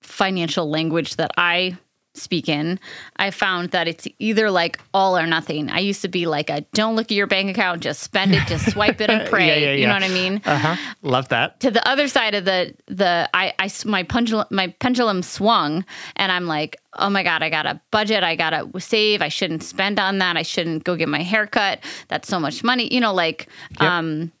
financial 0.02 0.70
language 0.70 1.16
that 1.16 1.32
I 1.36 1.78
speak 2.16 2.48
in, 2.48 2.78
I 3.16 3.30
found 3.30 3.70
that 3.70 3.88
it's 3.88 4.06
either 4.18 4.50
like 4.50 4.78
all 4.94 5.16
or 5.16 5.26
nothing. 5.26 5.70
I 5.70 5.78
used 5.78 6.02
to 6.02 6.08
be 6.08 6.26
like 6.26 6.50
a 6.50 6.62
don't 6.72 6.96
look 6.96 7.06
at 7.06 7.12
your 7.12 7.26
bank 7.26 7.50
account, 7.50 7.82
just 7.82 8.02
spend 8.02 8.34
it, 8.34 8.46
just 8.46 8.70
swipe 8.72 9.00
it 9.00 9.10
and 9.14 9.28
pray. 9.28 9.46
Yeah, 9.48 9.54
yeah, 9.54 9.72
You 9.74 9.86
know 9.86 9.94
what 9.94 10.02
I 10.02 10.08
mean? 10.08 10.42
uh-huh 10.44 10.76
love 11.02 11.28
that 11.28 11.60
to 11.60 11.70
the 11.70 11.86
other 11.88 12.08
side 12.08 12.34
of 12.34 12.44
the 12.44 12.74
the 12.86 13.28
I, 13.32 13.52
I 13.58 13.70
my 13.84 14.02
pendulum 14.02 14.46
my 14.50 14.68
pendulum 14.80 15.22
swung 15.22 15.84
and 16.16 16.32
I'm 16.32 16.46
like 16.46 16.76
oh 16.94 17.08
my 17.10 17.22
god 17.22 17.42
I 17.42 17.50
got 17.50 17.66
a 17.66 17.80
budget 17.90 18.22
I 18.24 18.34
gotta 18.36 18.68
save 18.80 19.22
I 19.22 19.28
shouldn't 19.28 19.62
spend 19.62 19.98
on 20.00 20.18
that 20.18 20.36
I 20.36 20.42
shouldn't 20.42 20.84
go 20.84 20.96
get 20.96 21.08
my 21.08 21.22
hair 21.22 21.46
cut 21.46 21.80
that's 22.08 22.28
so 22.28 22.40
much 22.40 22.64
money 22.64 22.92
you 22.92 23.00
know 23.00 23.12
like 23.14 23.48
Yep. 23.80 23.90
um 23.90 24.32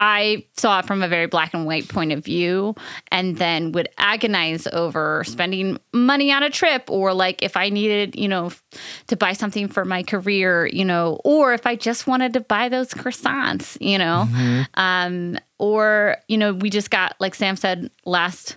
I 0.00 0.46
saw 0.56 0.78
it 0.78 0.86
from 0.86 1.02
a 1.02 1.08
very 1.08 1.26
black 1.26 1.54
and 1.54 1.66
white 1.66 1.88
point 1.88 2.12
of 2.12 2.24
view 2.24 2.74
and 3.10 3.36
then 3.36 3.72
would 3.72 3.88
agonize 3.98 4.66
over 4.68 5.24
spending 5.24 5.78
money 5.92 6.30
on 6.32 6.42
a 6.42 6.50
trip 6.50 6.88
or 6.88 7.12
like 7.12 7.42
if 7.42 7.56
I 7.56 7.68
needed, 7.68 8.14
you 8.14 8.28
know, 8.28 8.52
to 9.08 9.16
buy 9.16 9.32
something 9.32 9.68
for 9.68 9.84
my 9.84 10.02
career, 10.02 10.66
you 10.66 10.84
know, 10.84 11.20
or 11.24 11.52
if 11.52 11.66
I 11.66 11.74
just 11.74 12.06
wanted 12.06 12.32
to 12.34 12.40
buy 12.40 12.68
those 12.68 12.88
croissants, 12.90 13.76
you 13.80 13.98
know. 13.98 14.28
Mm-hmm. 14.30 14.62
Um, 14.74 15.38
or, 15.58 16.16
you 16.28 16.38
know, 16.38 16.52
we 16.54 16.70
just 16.70 16.90
got, 16.90 17.16
like 17.18 17.34
Sam 17.34 17.56
said 17.56 17.90
last 18.04 18.56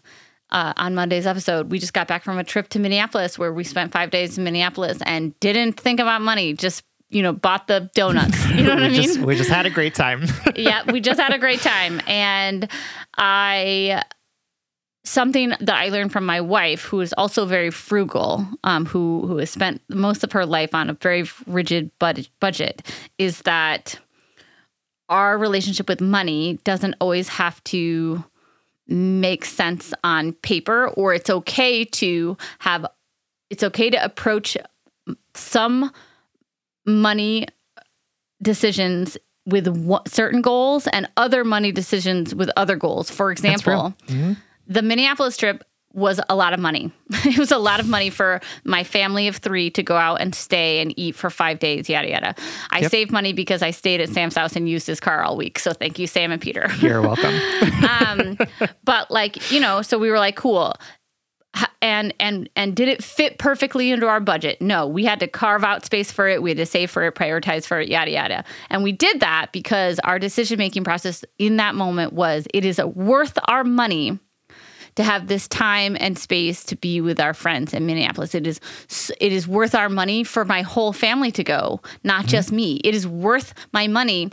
uh, 0.52 0.74
on 0.78 0.94
Monday's 0.94 1.26
episode, 1.26 1.72
we 1.72 1.80
just 1.80 1.94
got 1.94 2.08
back 2.08 2.24
from 2.24 2.38
a 2.38 2.44
trip 2.44 2.70
to 2.70 2.80
Minneapolis 2.80 3.40
where 3.40 3.54
we 3.54 3.64
spent 3.64 3.92
five 3.92 4.12
days 4.12 4.38
in 4.38 4.44
Minneapolis 4.44 5.00
and 5.06 5.38
didn't 5.40 5.80
think 5.80 6.00
about 6.00 6.22
money, 6.22 6.54
just 6.54 6.84
you 7.12 7.22
know, 7.22 7.34
bought 7.34 7.68
the 7.68 7.92
donuts. 7.94 8.50
You 8.50 8.64
know 8.64 8.70
what 8.76 8.84
I 8.84 8.90
mean? 8.90 9.04
Just, 9.04 9.20
we 9.20 9.36
just 9.36 9.50
had 9.50 9.66
a 9.66 9.70
great 9.70 9.94
time. 9.94 10.26
yeah, 10.56 10.90
we 10.92 11.02
just 11.02 11.20
had 11.20 11.34
a 11.34 11.38
great 11.38 11.60
time. 11.60 12.02
And 12.08 12.68
I, 13.18 14.02
something 15.04 15.50
that 15.50 15.76
I 15.76 15.90
learned 15.90 16.12
from 16.12 16.26
my 16.26 16.42
wife, 16.42 16.84
who 16.84 17.02
is 17.02 17.14
also 17.14 17.46
very 17.46 17.70
frugal, 17.70 18.48
um, 18.64 18.86
who 18.86 19.28
who 19.28 19.38
has 19.38 19.50
spent 19.50 19.82
most 19.90 20.24
of 20.24 20.32
her 20.32 20.46
life 20.46 20.74
on 20.74 20.90
a 20.90 20.94
very 20.94 21.26
rigid 21.46 21.92
budget, 22.00 22.30
budget, 22.40 22.82
is 23.18 23.42
that 23.42 24.00
our 25.10 25.38
relationship 25.38 25.90
with 25.90 26.00
money 26.00 26.60
doesn't 26.64 26.96
always 27.02 27.28
have 27.28 27.62
to 27.66 28.24
make 28.88 29.44
sense 29.44 29.94
on 30.04 30.34
paper, 30.34 30.88
or 30.90 31.14
it's 31.14 31.30
okay 31.30 31.84
to 31.84 32.38
have, 32.60 32.86
it's 33.50 33.64
okay 33.64 33.90
to 33.90 34.04
approach 34.04 34.58
some 35.34 35.92
money 36.86 37.48
decisions 38.42 39.18
with 39.46 39.68
certain 40.08 40.42
goals 40.42 40.88
and 40.88 41.10
other 41.18 41.44
money 41.44 41.72
decisions 41.72 42.34
with 42.34 42.50
other 42.56 42.76
goals. 42.76 43.10
For 43.10 43.32
example, 43.32 43.96
mm-hmm. 44.08 44.34
the 44.68 44.82
Minneapolis 44.82 45.38
trip 45.38 45.64
was 45.94 46.22
a 46.30 46.36
lot 46.36 46.54
of 46.54 46.60
money. 46.60 46.92
it 47.10 47.38
was 47.38 47.52
a 47.52 47.58
lot 47.58 47.80
of 47.80 47.88
money 47.88 48.10
for 48.10 48.40
my 48.64 48.84
family 48.84 49.28
of 49.28 49.38
three 49.38 49.70
to 49.72 49.84
go 49.84 49.98
out 49.98 50.22
and 50.22 50.34
stay 50.34 50.80
and 50.80 50.98
eat 50.98 51.16
for 51.16 51.30
five 51.30 51.60
days, 51.60 51.90
yada, 51.90 52.10
yada. 52.10 52.36
I 52.70 52.80
yep. 52.80 52.92
saved 52.92 53.12
money 53.12 53.34
because 53.34 53.62
I 53.62 53.72
stayed 53.72 54.00
at 54.00 54.10
Sam's 54.10 54.36
house 54.36 54.56
and 54.56 54.70
used 54.70 54.88
his 54.88 55.00
car 55.00 55.22
all 55.22 55.36
week. 55.36 55.60
So 55.60 55.74
thank 55.74 56.00
you, 56.00 56.08
Sam 56.08 56.32
and 56.32 56.42
Peter. 56.42 56.70
You're 56.80 57.02
welcome. 57.02 57.36
um, 57.90 58.38
but 58.84 59.12
like, 59.12 59.52
you 59.52 59.60
know, 59.60 59.82
so 59.82 59.98
we 59.98 60.10
were 60.10 60.20
like, 60.20 60.36
cool 60.36 60.76
and 61.82 62.14
and 62.20 62.50
and 62.56 62.76
did 62.76 62.88
it 62.88 63.04
fit 63.04 63.38
perfectly 63.38 63.92
into 63.92 64.08
our 64.08 64.20
budget 64.20 64.62
no 64.62 64.88
we 64.88 65.04
had 65.04 65.20
to 65.20 65.28
carve 65.28 65.64
out 65.64 65.86
space 65.86 66.12
for 66.12 66.28
it 66.28 66.42
we 66.42 66.50
had 66.50 66.58
to 66.58 66.66
save 66.66 66.90
for 66.90 67.04
it 67.04 67.16
prioritize 67.16 67.66
for 67.66 67.80
it 67.80 67.90
yada 67.90 68.12
yada 68.12 68.44
and 68.70 68.84
we 68.84 68.92
did 68.92 69.20
that 69.20 69.52
because 69.52 70.00
our 70.00 70.20
decision 70.20 70.58
making 70.58 70.84
process 70.84 71.26
in 71.40 71.58
that 71.58 71.76
moment 71.76 72.14
was 72.14 72.48
it 72.54 72.64
is 72.66 72.80
worth 72.80 73.38
our 73.48 73.64
money 73.64 74.20
to 74.96 75.04
have 75.04 75.28
this 75.28 75.48
time 75.48 75.96
and 76.00 76.18
space 76.18 76.64
to 76.66 76.76
be 76.76 77.02
with 77.02 77.20
our 77.20 77.34
friends 77.34 77.74
in 77.74 77.86
Minneapolis. 77.86 78.36
It 78.36 78.46
is 78.46 78.60
it 79.20 79.32
is 79.32 79.48
worth 79.48 79.74
our 79.74 79.90
money 79.90 80.24
for 80.24 80.44
my 80.44 80.64
whole 80.64 80.94
family 80.94 81.32
to 81.32 81.44
go, 81.44 81.80
not 82.04 82.22
mm-hmm. 82.22 82.28
just 82.28 82.52
me. 82.52 82.76
It 82.84 82.94
is 82.94 83.08
worth 83.08 83.54
my 83.72 83.88
money 83.88 84.32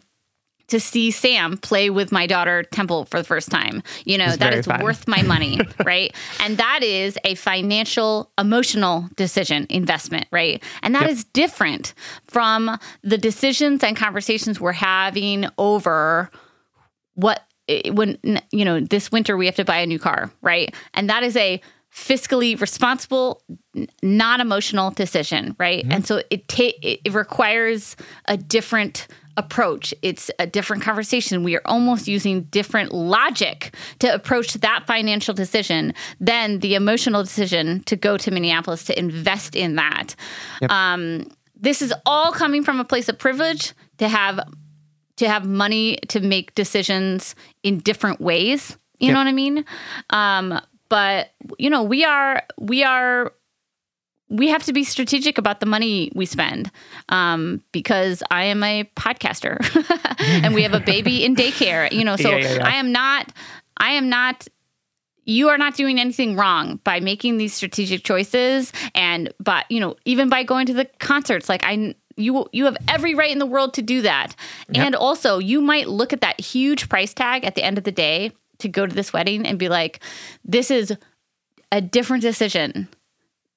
to 0.69 0.79
see 0.79 1.11
Sam 1.11 1.57
play 1.57 1.91
with 1.91 2.13
my 2.13 2.27
daughter 2.27 2.63
Temple 2.63 3.07
for 3.07 3.19
the 3.19 3.25
first 3.25 3.51
time. 3.51 3.83
You 4.05 4.19
know, 4.19 4.37
that 4.37 4.55
is 4.55 4.67
fun. 4.67 4.83
worth 4.83 5.09
my 5.09 5.23
money, 5.23 5.61
right? 5.85 6.15
And 6.41 6.59
that 6.59 6.83
is 6.83 7.19
a 7.25 7.35
financial, 7.35 8.31
emotional 8.39 9.09
decision, 9.17 9.67
investment, 9.71 10.27
right? 10.31 10.63
And 10.83 10.95
that 10.95 11.03
yep. 11.03 11.11
is 11.11 11.25
different 11.25 11.95
from 12.27 12.79
the 13.03 13.19
decisions 13.19 13.83
and 13.83 13.97
conversations 13.97 14.61
we're 14.61 14.73
having 14.73 15.47
over 15.57 16.31
what 17.15 17.43
eh, 17.69 17.91
when 17.91 18.19
you 18.53 18.65
know 18.65 18.81
this 18.81 19.11
winter 19.11 19.37
we 19.37 19.47
have 19.47 19.57
to 19.57 19.65
buy 19.65 19.79
a 19.79 19.87
new 19.87 19.99
car, 19.99 20.31
right? 20.43 20.75
And 20.95 21.09
that 21.11 21.23
is 21.23 21.37
a 21.37 21.61
fiscally 21.95 22.61
responsible, 22.61 23.43
not 24.03 24.41
emotional 24.41 24.91
decision, 24.91 25.57
right? 25.59 25.83
Mm-hmm. 25.83 25.93
And 25.93 26.07
so 26.07 26.23
it 26.31 26.47
ta- 26.49 26.79
it 26.83 27.13
requires 27.13 27.97
a 28.27 28.37
different 28.37 29.09
approach. 29.39 29.95
It's 30.03 30.31
a 30.39 30.47
different 30.47 30.83
conversation. 30.83 31.45
We 31.45 31.57
are 31.57 31.63
almost 31.65 32.09
using 32.09 32.43
different 32.43 32.93
logic 32.93 33.75
to 34.01 34.13
approach 34.13 34.55
that 34.55 34.85
financial 34.87 35.33
decision 35.33 35.95
than 36.21 36.59
the 36.59 36.75
emotional 36.75 37.23
decision 37.23 37.83
to 37.85 37.97
go 37.97 38.19
to 38.19 38.31
Minneapolis 38.33 38.85
to 38.85 38.99
invest 38.99 39.55
in 39.55 39.77
that. 39.77 40.17
Yep. 40.61 40.71
Um, 40.71 41.31
this 41.55 41.81
is 41.81 41.95
all 42.05 42.33
coming 42.33 42.65
from 42.65 42.81
a 42.81 42.85
place 42.85 43.09
of 43.09 43.19
privilege 43.19 43.73
to 43.99 44.09
have 44.09 44.41
to 45.17 45.29
have 45.29 45.47
money 45.47 45.99
to 46.09 46.21
make 46.21 46.55
decisions 46.55 47.35
in 47.63 47.79
different 47.79 48.21
ways. 48.21 48.77
You 48.99 49.09
yep. 49.09 49.15
know 49.15 49.21
what 49.21 49.27
I 49.27 49.33
mean? 49.33 49.65
Um, 50.11 50.61
but 50.89 51.31
you 51.59 51.71
know, 51.71 51.85
we 51.85 52.05
are 52.05 52.43
we 52.59 52.83
are 52.83 53.33
we 54.29 54.49
have 54.49 54.65
to 54.65 54.73
be 54.73 54.85
strategic 54.85 55.39
about 55.39 55.61
the 55.61 55.67
money 55.67 56.13
we 56.15 56.27
spend 56.27 56.71
um, 57.09 57.63
because 57.73 58.23
I 58.31 58.45
am 58.45 58.63
a 58.63 58.85
podcaster 58.97 59.59
and 60.19 60.55
we 60.55 60.63
have 60.63 60.75
a 60.75 60.81
baby 60.81 61.25
in 61.25 61.35
daycare. 61.35 61.91
You 61.91 62.05
know, 62.05 62.17
so 62.17 62.31
yeah, 62.31 62.37
yeah, 62.37 62.55
yeah. 62.55 62.67
I 62.67 62.77
am 62.77 62.93
not, 62.93 63.33
I 63.77 63.93
am 63.93 64.09
not. 64.09 64.47
You 65.25 65.51
are 65.51 65.59
not 65.59 65.75
doing 65.75 66.01
anything 66.01 66.37
wrong 66.37 66.81
by 66.85 67.01
making 67.01 67.37
these 67.37 67.53
strategic 67.53 68.03
choices, 68.03 68.73
and 68.95 69.33
but 69.39 69.71
you 69.71 69.81
know, 69.81 69.97
even 70.05 70.29
by 70.29 70.43
going 70.43 70.67
to 70.67 70.75
the 70.75 70.87
concerts. 70.99 71.49
Like 71.49 71.63
I, 71.65 71.95
you 72.17 72.47
you 72.53 72.65
have 72.65 72.77
every 72.89 73.15
right 73.15 73.31
in 73.31 73.39
the 73.39 73.47
world 73.47 73.75
to 73.75 73.83
do 73.83 74.03
that. 74.03 74.35
Yep. 74.71 74.87
And 74.87 74.95
also, 74.95 75.39
you 75.39 75.61
might 75.61 75.89
look 75.89 76.13
at 76.13 76.23
that 76.23 76.41
huge 76.41 76.89
price 76.89 77.13
tag 77.13 77.45
at 77.45 77.55
the 77.55 77.63
end 77.63 77.79
of 77.79 77.85
the 77.85 77.93
day 77.93 78.33
to 78.59 78.69
go 78.69 78.87
to 78.87 78.95
this 78.95 79.13
wedding 79.13 79.47
and 79.47 79.59
be 79.59 79.69
like, 79.69 80.01
"This 80.45 80.71
is 80.71 80.97
a 81.71 81.83
different 81.83 82.23
decision 82.23 82.89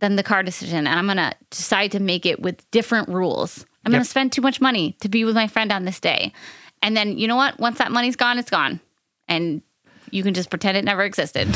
than 0.02 0.18
the 0.18 0.24
car 0.24 0.44
decision. 0.44 0.86
And 0.88 1.00
I'm 1.00 1.06
going 1.06 1.18
to 1.18 1.34
decide 1.50 1.94
to 1.94 2.00
make 2.00 2.26
it 2.26 2.42
with 2.42 2.70
different 2.72 3.08
rules. 3.08 3.66
I'm 3.86 3.92
yep. 3.92 4.00
going 4.00 4.04
to 4.04 4.10
spend 4.10 4.34
too 4.34 4.42
much 4.42 4.60
money 4.60 4.98
to 5.00 5.08
be 5.08 5.24
with 5.24 5.36
my 5.36 5.48
friend 5.48 5.72
on 5.72 5.86
this 5.86 6.00
day. 6.00 6.34
And 6.82 6.98
then, 6.98 7.18
you 7.18 7.28
know 7.28 7.36
what? 7.36 7.60
Once 7.60 7.78
that 7.78 7.92
money's 7.92 8.16
gone, 8.16 8.38
it's 8.38 8.50
gone. 8.50 8.82
And 9.28 9.62
you 10.10 10.24
can 10.24 10.34
just 10.34 10.50
pretend 10.50 10.76
it 10.76 10.84
never 10.84 11.04
existed. 11.04 11.48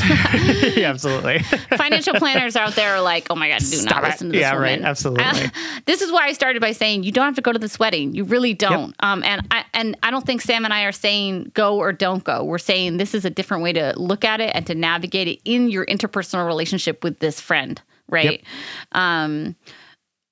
yeah, 0.76 0.88
absolutely. 0.88 1.40
Financial 1.76 2.14
planners 2.14 2.54
out 2.54 2.74
there 2.74 2.94
are 2.94 3.02
like, 3.02 3.26
oh 3.30 3.34
my 3.34 3.48
God, 3.48 3.58
do 3.58 3.64
Stop 3.64 3.96
not 3.96 4.04
it. 4.04 4.06
listen 4.06 4.28
to 4.28 4.32
this 4.32 4.40
yeah, 4.40 4.54
woman. 4.54 4.80
right. 4.80 4.88
Absolutely. 4.88 5.50
This 5.84 6.00
is 6.00 6.10
why 6.12 6.26
I 6.26 6.32
started 6.32 6.60
by 6.60 6.72
saying 6.72 7.02
you 7.02 7.12
don't 7.12 7.26
have 7.26 7.34
to 7.34 7.42
go 7.42 7.52
to 7.52 7.58
this 7.58 7.78
wedding. 7.78 8.14
You 8.14 8.24
really 8.24 8.54
don't. 8.54 8.88
Yep. 8.88 8.94
Um, 9.00 9.24
and 9.24 9.46
I 9.50 9.64
and 9.74 9.96
I 10.02 10.10
don't 10.10 10.24
think 10.24 10.40
Sam 10.40 10.64
and 10.64 10.72
I 10.72 10.84
are 10.84 10.92
saying 10.92 11.50
go 11.54 11.76
or 11.76 11.92
don't 11.92 12.24
go. 12.24 12.44
We're 12.44 12.58
saying 12.58 12.96
this 12.96 13.14
is 13.14 13.24
a 13.24 13.30
different 13.30 13.62
way 13.62 13.72
to 13.74 13.92
look 13.96 14.24
at 14.24 14.40
it 14.40 14.52
and 14.54 14.66
to 14.68 14.74
navigate 14.74 15.28
it 15.28 15.40
in 15.44 15.68
your 15.68 15.84
interpersonal 15.86 16.46
relationship 16.46 17.04
with 17.04 17.18
this 17.18 17.40
friend 17.40 17.82
right? 18.08 18.42
Yep. 18.42 18.42
Um, 18.92 19.56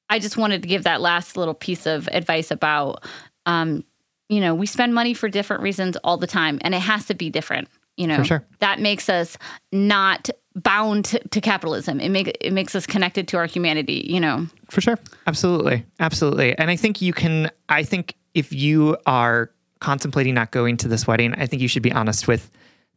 I 0.08 0.18
just 0.18 0.36
wanted 0.36 0.62
to 0.62 0.68
give 0.68 0.84
that 0.84 1.00
last 1.00 1.36
little 1.36 1.54
piece 1.54 1.86
of 1.86 2.08
advice 2.12 2.50
about, 2.50 3.04
um, 3.46 3.84
you 4.28 4.40
know, 4.40 4.54
we 4.54 4.66
spend 4.66 4.94
money 4.94 5.14
for 5.14 5.28
different 5.28 5.62
reasons 5.62 5.96
all 6.04 6.16
the 6.16 6.26
time, 6.26 6.58
and 6.62 6.74
it 6.74 6.80
has 6.80 7.06
to 7.06 7.14
be 7.14 7.30
different. 7.30 7.68
You 7.96 8.08
know, 8.08 8.22
sure. 8.24 8.44
that 8.58 8.80
makes 8.80 9.08
us 9.08 9.38
not 9.70 10.28
bound 10.56 11.04
to, 11.06 11.20
to 11.28 11.40
capitalism. 11.40 12.00
It 12.00 12.08
make 12.08 12.36
it 12.40 12.52
makes 12.52 12.74
us 12.74 12.86
connected 12.86 13.28
to 13.28 13.36
our 13.36 13.46
humanity. 13.46 14.06
You 14.08 14.20
know, 14.20 14.46
for 14.70 14.80
sure, 14.80 14.98
absolutely, 15.26 15.84
absolutely. 16.00 16.58
And 16.58 16.70
I 16.70 16.76
think 16.76 17.00
you 17.00 17.12
can. 17.12 17.50
I 17.68 17.84
think 17.84 18.16
if 18.34 18.52
you 18.52 18.96
are 19.06 19.50
contemplating 19.80 20.34
not 20.34 20.50
going 20.50 20.76
to 20.78 20.88
this 20.88 21.06
wedding, 21.06 21.34
I 21.34 21.46
think 21.46 21.62
you 21.62 21.68
should 21.68 21.82
be 21.82 21.92
honest 21.92 22.26
with 22.26 22.50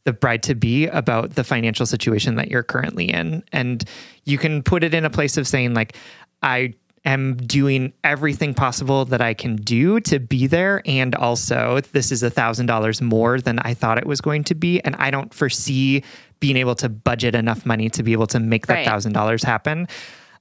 the 0.03 0.13
bride 0.13 0.43
to 0.43 0.55
be 0.55 0.87
about 0.87 1.35
the 1.35 1.43
financial 1.43 1.85
situation 1.85 2.35
that 2.35 2.49
you're 2.49 2.63
currently 2.63 3.11
in. 3.11 3.43
And 3.51 3.83
you 4.23 4.37
can 4.37 4.63
put 4.63 4.83
it 4.83 4.93
in 4.93 5.05
a 5.05 5.09
place 5.09 5.37
of 5.37 5.47
saying, 5.47 5.73
like, 5.73 5.97
I 6.41 6.73
am 7.05 7.37
doing 7.37 7.93
everything 8.03 8.53
possible 8.53 9.05
that 9.05 9.21
I 9.21 9.33
can 9.33 9.55
do 9.55 9.99
to 10.01 10.19
be 10.19 10.47
there. 10.47 10.81
And 10.85 11.15
also, 11.15 11.81
this 11.93 12.11
is 12.11 12.23
a 12.23 12.29
thousand 12.29 12.65
dollars 12.65 13.01
more 13.01 13.39
than 13.39 13.59
I 13.59 13.73
thought 13.73 13.97
it 13.97 14.05
was 14.05 14.21
going 14.21 14.43
to 14.45 14.55
be. 14.55 14.81
And 14.81 14.95
I 14.97 15.11
don't 15.11 15.33
foresee 15.33 16.03
being 16.39 16.57
able 16.57 16.75
to 16.75 16.89
budget 16.89 17.33
enough 17.33 17.65
money 17.65 17.89
to 17.89 18.03
be 18.03 18.11
able 18.11 18.27
to 18.27 18.39
make 18.39 18.67
that 18.67 18.85
thousand 18.85 19.13
dollars 19.13 19.43
happen. 19.43 19.87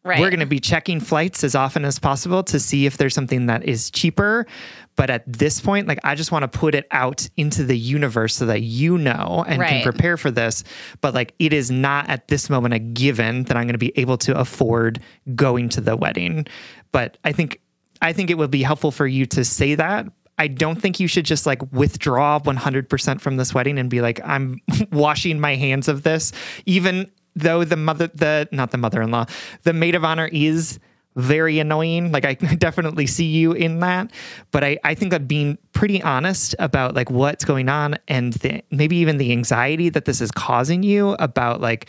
Right. 0.07 0.21
We're 0.21 0.31
going 0.31 0.39
to 0.41 0.47
be 0.47 0.61
checking 0.61 1.01
flights 1.01 1.43
as 1.43 1.57
often 1.57 1.85
as 1.85 1.99
possible 1.99 2.45
to 2.45 2.61
see 2.61 2.87
if 2.87 2.97
there's 2.97 3.13
something 3.13 3.47
that 3.47 3.65
is 3.65 3.91
cheaper. 3.91 4.47
But 4.95 5.11
at 5.11 5.25
this 5.27 5.61
point, 5.61 5.89
like 5.89 5.99
I 6.05 6.15
just 6.15 6.31
want 6.31 6.51
to 6.51 6.59
put 6.59 6.77
it 6.77 6.87
out 6.93 7.29
into 7.37 7.65
the 7.65 7.77
universe 7.77 8.37
so 8.37 8.47
that 8.47 8.63
you 8.63 8.99
know 8.99 9.45
and 9.49 9.61
right. 9.61 9.69
can 9.69 9.83
prepare 9.83 10.17
for 10.17 10.31
this. 10.31 10.63
But 11.01 11.13
like 11.13 11.35
it 11.41 11.53
is 11.53 11.73
not 11.73 12.09
at 12.09 12.29
this 12.29 12.49
moment 12.49 12.73
a 12.73 12.79
given 12.79 13.43
that 13.45 13.57
I'm 13.57 13.65
going 13.65 13.75
to 13.75 13.79
be 13.79 13.93
able 13.99 14.17
to 14.19 14.39
afford 14.39 15.01
going 15.35 15.69
to 15.71 15.81
the 15.81 15.97
wedding. 15.97 16.47
But 16.93 17.19
I 17.25 17.33
think 17.33 17.61
I 18.01 18.13
think 18.13 18.31
it 18.31 18.39
would 18.39 18.53
be 18.53 18.63
helpful 18.63 18.93
for 18.93 19.09
you 19.09 19.27
to 19.27 19.45
say 19.45 19.75
that, 19.75 20.07
I 20.39 20.49
don't 20.49 20.81
think 20.81 21.01
you 21.01 21.09
should 21.09 21.25
just 21.25 21.47
like 21.47 21.61
withdraw 21.73 22.39
100% 22.39 23.21
from 23.21 23.37
this 23.39 23.55
wedding 23.55 23.79
and 23.79 23.89
be 23.89 24.03
like, 24.03 24.21
I'm 24.25 24.61
washing 24.93 25.41
my 25.41 25.55
hands 25.55 25.89
of 25.89 26.03
this, 26.03 26.33
even 26.67 27.11
though 27.37 27.63
the 27.63 27.77
mother, 27.77 28.09
the 28.09 28.49
not 28.51 28.73
the 28.73 28.79
mother 28.79 29.01
in 29.03 29.11
law, 29.13 29.27
the 29.63 29.73
maid 29.73 29.95
of 29.95 30.05
honor 30.05 30.29
is 30.33 30.81
very 31.17 31.59
annoying. 31.59 32.13
Like 32.13 32.25
I 32.25 32.35
definitely 32.59 33.07
see 33.07 33.27
you 33.27 33.53
in 33.53 33.81
that. 33.81 34.11
But 34.51 34.65
I, 34.65 34.79
I 34.85 34.95
think 34.95 35.11
that 35.11 35.29
being 35.29 35.59
pretty 35.73 36.03
honest 36.03 36.55
about 36.59 36.95
like 36.95 37.11
what's 37.11 37.45
going 37.45 37.69
on 37.69 37.97
and 38.09 38.35
the, 38.35 38.63
maybe 38.71 38.97
even 38.97 39.19
the 39.19 39.33
anxiety 39.33 39.89
that 39.91 40.05
this 40.05 40.21
is 40.21 40.31
causing 40.31 40.83
you 40.83 41.11
about 41.19 41.61
like 41.61 41.87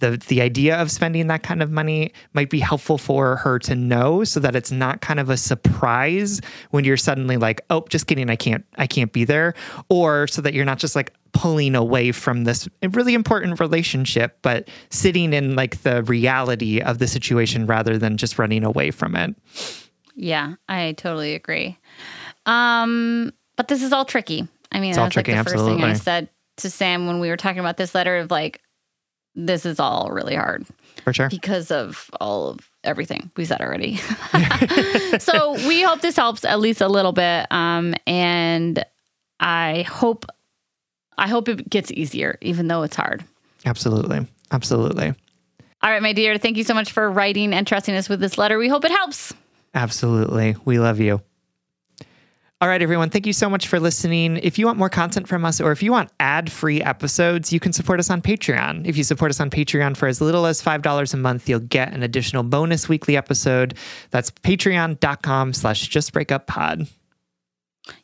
the 0.00 0.16
the 0.28 0.40
idea 0.40 0.80
of 0.80 0.90
spending 0.90 1.28
that 1.28 1.42
kind 1.42 1.62
of 1.62 1.70
money 1.70 2.12
might 2.32 2.50
be 2.50 2.58
helpful 2.58 2.98
for 2.98 3.36
her 3.36 3.58
to 3.58 3.74
know 3.74 4.24
so 4.24 4.40
that 4.40 4.56
it's 4.56 4.70
not 4.70 5.00
kind 5.00 5.20
of 5.20 5.30
a 5.30 5.36
surprise 5.36 6.40
when 6.70 6.84
you're 6.84 6.96
suddenly 6.96 7.36
like 7.36 7.60
oh 7.70 7.84
just 7.88 8.06
kidding 8.06 8.30
i 8.30 8.36
can't 8.36 8.64
i 8.76 8.86
can't 8.86 9.12
be 9.12 9.24
there 9.24 9.54
or 9.88 10.26
so 10.26 10.42
that 10.42 10.54
you're 10.54 10.64
not 10.64 10.78
just 10.78 10.96
like 10.96 11.12
pulling 11.32 11.74
away 11.74 12.12
from 12.12 12.44
this 12.44 12.68
really 12.92 13.14
important 13.14 13.60
relationship 13.60 14.38
but 14.42 14.68
sitting 14.90 15.32
in 15.32 15.54
like 15.54 15.82
the 15.82 16.02
reality 16.04 16.80
of 16.80 16.98
the 16.98 17.06
situation 17.06 17.66
rather 17.66 17.98
than 17.98 18.16
just 18.16 18.38
running 18.38 18.64
away 18.64 18.90
from 18.90 19.16
it 19.16 19.34
yeah 20.14 20.54
i 20.68 20.92
totally 20.92 21.34
agree 21.34 21.78
um 22.46 23.32
but 23.56 23.68
this 23.68 23.82
is 23.82 23.92
all 23.92 24.04
tricky 24.04 24.46
i 24.72 24.80
mean 24.80 24.90
It's 24.90 24.98
all 24.98 25.04
that's 25.04 25.16
like 25.16 25.26
tricky, 25.26 25.38
the 25.38 25.44
first 25.44 25.64
thing 25.64 25.84
i 25.84 25.94
said 25.94 26.28
to 26.56 26.70
sam 26.70 27.06
when 27.06 27.20
we 27.20 27.28
were 27.28 27.36
talking 27.36 27.60
about 27.60 27.76
this 27.76 27.94
letter 27.94 28.18
of 28.18 28.30
like 28.30 28.60
this 29.34 29.64
is 29.64 29.78
all 29.78 30.10
really 30.10 30.34
hard 30.34 30.66
for 31.02 31.12
sure 31.12 31.28
because 31.28 31.70
of 31.70 32.10
all 32.20 32.48
of 32.48 32.70
everything 32.84 33.30
we 33.36 33.44
said 33.44 33.60
already. 33.60 33.96
so 35.18 35.52
we 35.68 35.82
hope 35.82 36.00
this 36.00 36.16
helps 36.16 36.44
at 36.44 36.60
least 36.60 36.80
a 36.80 36.88
little 36.88 37.12
bit. 37.12 37.46
Um, 37.50 37.94
and 38.06 38.84
I 39.38 39.82
hope 39.82 40.26
I 41.18 41.28
hope 41.28 41.48
it 41.48 41.68
gets 41.68 41.90
easier, 41.92 42.38
even 42.40 42.68
though 42.68 42.82
it's 42.82 42.96
hard. 42.96 43.24
absolutely 43.66 44.26
absolutely 44.52 45.14
All 45.82 45.90
right, 45.90 46.02
my 46.02 46.12
dear, 46.12 46.38
thank 46.38 46.56
you 46.56 46.64
so 46.64 46.74
much 46.74 46.92
for 46.92 47.10
writing 47.10 47.52
and 47.54 47.66
trusting 47.66 47.94
us 47.94 48.08
with 48.08 48.20
this 48.20 48.36
letter. 48.36 48.58
We 48.58 48.68
hope 48.68 48.84
it 48.84 48.90
helps. 48.90 49.32
Absolutely. 49.74 50.56
We 50.64 50.78
love 50.78 50.98
you. 51.00 51.22
All 52.62 52.68
right, 52.68 52.82
everyone. 52.82 53.08
Thank 53.08 53.26
you 53.26 53.32
so 53.32 53.48
much 53.48 53.68
for 53.68 53.80
listening. 53.80 54.36
If 54.36 54.58
you 54.58 54.66
want 54.66 54.76
more 54.78 54.90
content 54.90 55.26
from 55.26 55.46
us 55.46 55.62
or 55.62 55.72
if 55.72 55.82
you 55.82 55.92
want 55.92 56.10
ad 56.20 56.52
free 56.52 56.82
episodes, 56.82 57.50
you 57.54 57.58
can 57.60 57.72
support 57.72 57.98
us 57.98 58.10
on 58.10 58.20
Patreon. 58.20 58.86
If 58.86 58.98
you 58.98 59.04
support 59.04 59.30
us 59.30 59.40
on 59.40 59.48
Patreon 59.48 59.96
for 59.96 60.06
as 60.08 60.20
little 60.20 60.44
as 60.44 60.62
$5 60.62 61.14
a 61.14 61.16
month, 61.16 61.48
you'll 61.48 61.60
get 61.60 61.94
an 61.94 62.02
additional 62.02 62.42
bonus 62.42 62.86
weekly 62.86 63.16
episode. 63.16 63.78
That's 64.10 64.30
patreon.com 64.30 65.54
slash 65.54 65.88
justbreakuppod. 65.88 66.90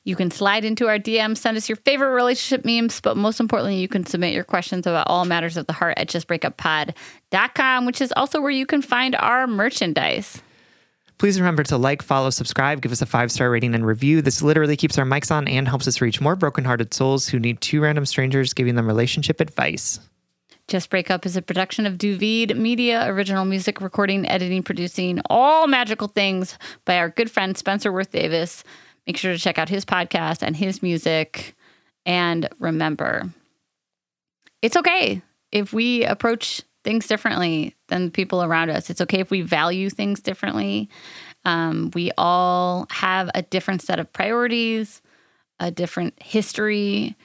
You 0.05 0.16
can 0.16 0.30
slide 0.30 0.64
into 0.64 0.89
our 0.89 0.99
DM, 0.99 1.37
send 1.37 1.57
us 1.57 1.68
your 1.68 1.76
favorite 1.76 2.12
relationship 2.12 2.64
memes, 2.64 3.01
but 3.01 3.16
most 3.16 3.41
importantly, 3.41 3.76
you 3.76 3.89
can 3.89 4.07
submit 4.07 4.34
your 4.34 4.45
questions 4.45 4.87
about 4.87 5.07
all 5.09 5.24
matters 5.24 5.57
of 5.57 5.66
the 5.66 5.72
heart 5.72 5.99
at 5.99 6.09
justbreakuppod.com, 6.09 7.87
which 7.87 8.01
is 8.01 8.12
also 8.16 8.41
where 8.41 8.51
you 8.51 8.66
can 8.66 8.82
find 8.82 9.14
our 9.16 9.47
merchandise. 9.47 10.43
Please 11.18 11.41
remember 11.41 11.62
to 11.62 11.78
like, 11.78 12.03
follow, 12.03 12.28
subscribe, 12.28 12.82
give 12.82 12.93
us 12.93 13.01
a 13.01 13.07
five 13.07 13.32
star 13.32 13.51
rating 13.51 13.74
and 13.74 13.87
review. 13.87 14.20
This 14.20 14.43
literally 14.43 14.76
keeps 14.76 14.99
our 14.99 15.07
mics 15.07 15.30
on 15.30 15.49
and 15.49 15.66
helps 15.66 15.89
us 15.89 16.01
reach 16.01 16.20
more 16.20 16.37
brokenhearted 16.37 16.93
souls 16.93 17.28
who 17.28 17.39
need 17.39 17.61
two 17.61 17.80
random 17.80 18.05
strangers 18.05 18.53
giving 18.53 18.74
them 18.74 18.87
relationship 18.87 19.41
advice. 19.41 19.99
Just 20.68 20.91
Break 20.91 21.12
Up 21.12 21.24
is 21.24 21.37
a 21.37 21.43
production 21.43 21.87
of 21.87 21.97
Du 21.97 22.18
Vide 22.18 22.57
Media, 22.57 23.07
original 23.07 23.45
music, 23.45 23.80
recording, 23.80 24.28
editing, 24.28 24.64
producing, 24.64 25.20
all 25.30 25.68
magical 25.68 26.09
things 26.09 26.59
by 26.84 26.99
our 26.99 27.09
good 27.09 27.30
friend 27.30 27.57
Spencer 27.57 27.93
Worth 27.93 28.11
Davis. 28.11 28.64
Make 29.07 29.16
sure 29.16 29.32
to 29.32 29.38
check 29.38 29.59
out 29.59 29.68
his 29.68 29.84
podcast 29.84 30.42
and 30.42 30.57
his 30.57 30.82
music. 30.82 31.54
And 32.04 32.48
remember, 32.59 33.30
it's 34.62 34.76
okay 34.76 35.22
if 35.52 35.72
we 35.72 36.04
approach 36.04 36.62
things 36.84 37.07
differently 37.07 37.74
than 37.88 38.07
the 38.07 38.11
people 38.11 38.42
around 38.42 38.70
us. 38.70 38.90
It's 38.90 39.00
okay 39.00 39.20
if 39.20 39.30
we 39.30 39.42
value 39.42 39.90
things 39.90 40.20
differently. 40.20 40.88
Um, 41.44 41.90
we 41.94 42.11
all 42.16 42.86
have 42.90 43.30
a 43.34 43.42
different 43.42 43.82
set 43.82 43.98
of 44.00 44.12
priorities, 44.12 45.02
a 45.59 45.70
different 45.70 46.20
history, 46.22 47.16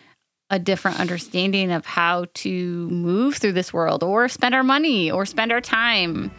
a 0.49 0.59
different 0.59 0.99
understanding 0.99 1.71
of 1.71 1.85
how 1.85 2.25
to 2.33 2.89
move 2.89 3.37
through 3.37 3.53
this 3.53 3.71
world 3.71 4.03
or 4.03 4.27
spend 4.27 4.53
our 4.53 4.63
money 4.63 5.09
or 5.09 5.25
spend 5.25 5.51
our 5.51 5.61
time. 5.61 6.31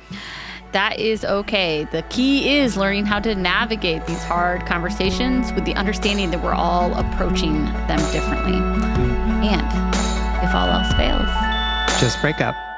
That 0.73 0.99
is 0.99 1.25
okay. 1.25 1.85
The 1.85 2.03
key 2.05 2.57
is 2.57 2.79
learning 2.79 3.05
how 3.05 3.21
to 3.21 3.35
navigate 3.35 4.07
these 4.07 4.23
hard 4.25 4.65
conversations 4.65 5.53
with 5.53 5.67
the 5.67 5.75
understanding 5.75 6.31
that 6.31 6.43
we're 6.43 6.55
all 6.55 6.95
approaching 6.95 7.65
them 7.87 7.99
differently. 8.11 8.57
And 9.47 9.67
if 10.43 10.55
all 10.55 10.69
else 10.69 10.93
fails, 10.95 11.29
Just 12.01 12.21
break 12.23 12.41
up. 12.41 12.72